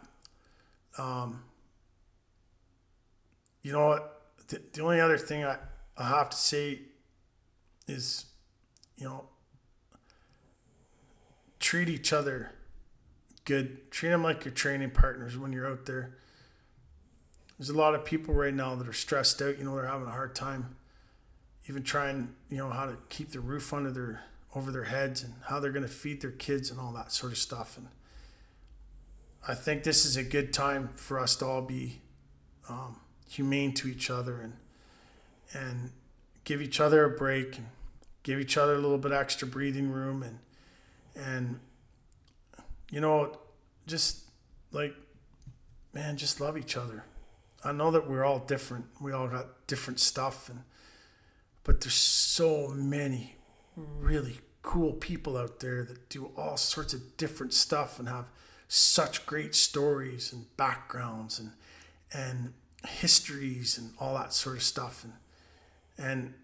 Um, 0.96 1.42
you 3.62 3.72
know 3.72 3.88
what? 3.88 4.22
The, 4.46 4.62
the 4.74 4.82
only 4.82 5.00
other 5.00 5.18
thing 5.18 5.44
I, 5.44 5.56
I 5.98 6.06
have 6.06 6.30
to 6.30 6.36
say 6.36 6.82
is, 7.88 8.26
you 8.96 9.06
know, 9.06 9.24
treat 11.58 11.88
each 11.88 12.12
other 12.12 12.52
good. 13.46 13.90
Treat 13.90 14.10
them 14.10 14.22
like 14.22 14.44
your 14.44 14.52
training 14.52 14.90
partners 14.90 15.38
when 15.38 15.52
you're 15.54 15.66
out 15.66 15.86
there. 15.86 16.18
There's 17.58 17.70
a 17.70 17.74
lot 17.74 17.94
of 17.94 18.04
people 18.04 18.34
right 18.34 18.52
now 18.52 18.74
that 18.74 18.86
are 18.86 18.92
stressed 18.92 19.40
out. 19.40 19.58
You 19.58 19.64
know, 19.64 19.74
they're 19.74 19.86
having 19.86 20.06
a 20.06 20.10
hard 20.10 20.34
time 20.34 20.76
even 21.68 21.82
trying, 21.82 22.34
you 22.50 22.58
know, 22.58 22.68
how 22.68 22.84
to 22.84 22.98
keep 23.08 23.30
the 23.30 23.40
roof 23.40 23.72
under 23.72 23.90
their 23.90 24.24
over 24.54 24.70
their 24.70 24.84
heads 24.84 25.22
and 25.22 25.34
how 25.48 25.60
they're 25.60 25.72
going 25.72 25.82
to 25.82 25.88
feed 25.88 26.20
their 26.20 26.30
kids 26.30 26.70
and 26.70 26.78
all 26.78 26.92
that 26.92 27.12
sort 27.12 27.32
of 27.32 27.38
stuff. 27.38 27.76
And 27.76 27.88
I 29.46 29.54
think 29.54 29.82
this 29.82 30.04
is 30.04 30.16
a 30.16 30.22
good 30.22 30.52
time 30.52 30.90
for 30.96 31.18
us 31.18 31.36
to 31.36 31.46
all 31.46 31.62
be 31.62 32.00
um, 32.68 32.96
humane 33.28 33.74
to 33.74 33.88
each 33.88 34.10
other 34.10 34.40
and 34.40 34.54
and 35.52 35.90
give 36.44 36.60
each 36.60 36.80
other 36.80 37.04
a 37.04 37.10
break 37.10 37.56
and 37.56 37.66
give 38.26 38.40
each 38.40 38.56
other 38.56 38.74
a 38.74 38.78
little 38.78 38.98
bit 38.98 39.12
extra 39.12 39.46
breathing 39.46 39.88
room 39.88 40.20
and 40.24 40.40
and 41.14 41.60
you 42.90 43.00
know 43.00 43.38
just 43.86 44.24
like 44.72 44.94
man 45.94 46.16
just 46.16 46.40
love 46.40 46.58
each 46.58 46.76
other. 46.76 47.04
I 47.64 47.70
know 47.70 47.90
that 47.92 48.10
we're 48.10 48.24
all 48.24 48.40
different. 48.40 48.86
We 49.00 49.12
all 49.12 49.28
got 49.28 49.66
different 49.68 50.00
stuff 50.00 50.48
and 50.48 50.64
but 51.62 51.80
there's 51.80 51.94
so 51.94 52.68
many 52.68 53.36
really 53.76 54.40
cool 54.62 54.92
people 54.92 55.36
out 55.36 55.60
there 55.60 55.84
that 55.84 56.08
do 56.08 56.32
all 56.36 56.56
sorts 56.56 56.92
of 56.92 57.16
different 57.16 57.54
stuff 57.54 58.00
and 58.00 58.08
have 58.08 58.26
such 58.66 59.24
great 59.24 59.54
stories 59.54 60.32
and 60.32 60.44
backgrounds 60.56 61.38
and 61.38 61.52
and 62.12 62.54
histories 62.88 63.78
and 63.78 63.92
all 64.00 64.14
that 64.14 64.32
sort 64.32 64.56
of 64.56 64.64
stuff. 64.64 65.04
And 65.04 65.12
and 65.96 66.34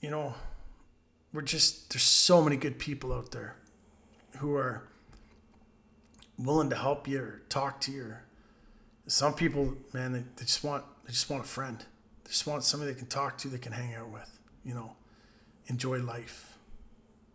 you 0.00 0.10
know 0.10 0.34
we're 1.32 1.42
just 1.42 1.90
there's 1.90 2.02
so 2.02 2.42
many 2.42 2.56
good 2.56 2.78
people 2.78 3.12
out 3.12 3.30
there 3.30 3.56
who 4.38 4.54
are 4.54 4.82
willing 6.38 6.70
to 6.70 6.76
help 6.76 7.06
you 7.06 7.20
or 7.20 7.42
talk 7.48 7.80
to 7.80 7.92
you 7.92 8.02
or 8.02 8.24
some 9.06 9.34
people 9.34 9.74
man 9.92 10.12
they, 10.12 10.24
they 10.36 10.44
just 10.44 10.64
want 10.64 10.84
they 11.04 11.12
just 11.12 11.28
want 11.28 11.44
a 11.44 11.48
friend 11.48 11.84
they 12.24 12.30
just 12.30 12.46
want 12.46 12.62
somebody 12.62 12.92
they 12.92 12.98
can 12.98 13.08
talk 13.08 13.36
to 13.36 13.48
they 13.48 13.58
can 13.58 13.72
hang 13.72 13.94
out 13.94 14.08
with 14.08 14.38
you 14.64 14.74
know 14.74 14.92
enjoy 15.66 15.98
life 15.98 16.56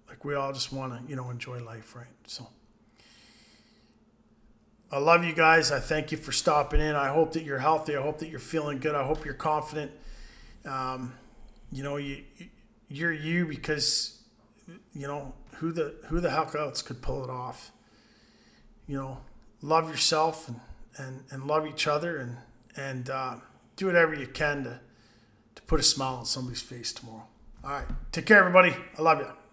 like 0.07 0.23
we 0.25 0.33
all 0.35 0.53
just 0.53 0.73
want 0.73 0.93
to 0.93 1.09
you 1.09 1.15
know 1.15 1.29
enjoy 1.29 1.61
life 1.63 1.95
right 1.95 2.07
so 2.25 2.47
I 4.91 4.99
love 4.99 5.25
you 5.25 5.33
guys. 5.33 5.71
I 5.71 5.79
thank 5.79 6.11
you 6.11 6.17
for 6.17 6.31
stopping 6.31 6.79
in. 6.79 6.95
I 6.95 7.09
hope 7.09 7.33
that 7.33 7.43
you're 7.43 7.59
healthy. 7.59 7.97
I 7.97 8.01
hope 8.01 8.19
that 8.19 8.29
you're 8.29 8.39
feeling 8.39 8.79
good. 8.79 8.95
I 8.95 9.03
hope 9.03 9.25
you're 9.25 9.33
confident. 9.33 9.91
Um, 10.63 11.13
you 11.71 11.83
know, 11.83 11.97
you 11.97 12.23
you're 12.89 13.11
you 13.11 13.45
because 13.45 14.21
you 14.93 15.07
know 15.07 15.33
who 15.57 15.71
the 15.71 15.95
who 16.07 16.19
the 16.19 16.29
heck 16.29 16.55
else 16.55 16.81
could 16.81 17.01
pull 17.01 17.23
it 17.23 17.29
off. 17.29 17.71
You 18.87 18.97
know, 18.97 19.17
love 19.61 19.89
yourself 19.89 20.47
and 20.47 20.59
and, 20.97 21.23
and 21.31 21.47
love 21.47 21.67
each 21.67 21.87
other 21.87 22.17
and 22.17 22.37
and 22.75 23.09
uh, 23.09 23.35
do 23.75 23.87
whatever 23.87 24.13
you 24.13 24.27
can 24.27 24.63
to 24.63 24.79
to 25.55 25.61
put 25.63 25.79
a 25.79 25.83
smile 25.83 26.15
on 26.15 26.25
somebody's 26.25 26.61
face 26.61 26.91
tomorrow. 26.93 27.25
All 27.63 27.71
right, 27.71 27.87
take 28.11 28.25
care, 28.25 28.39
everybody. 28.39 28.75
I 28.97 29.01
love 29.01 29.19
you. 29.19 29.44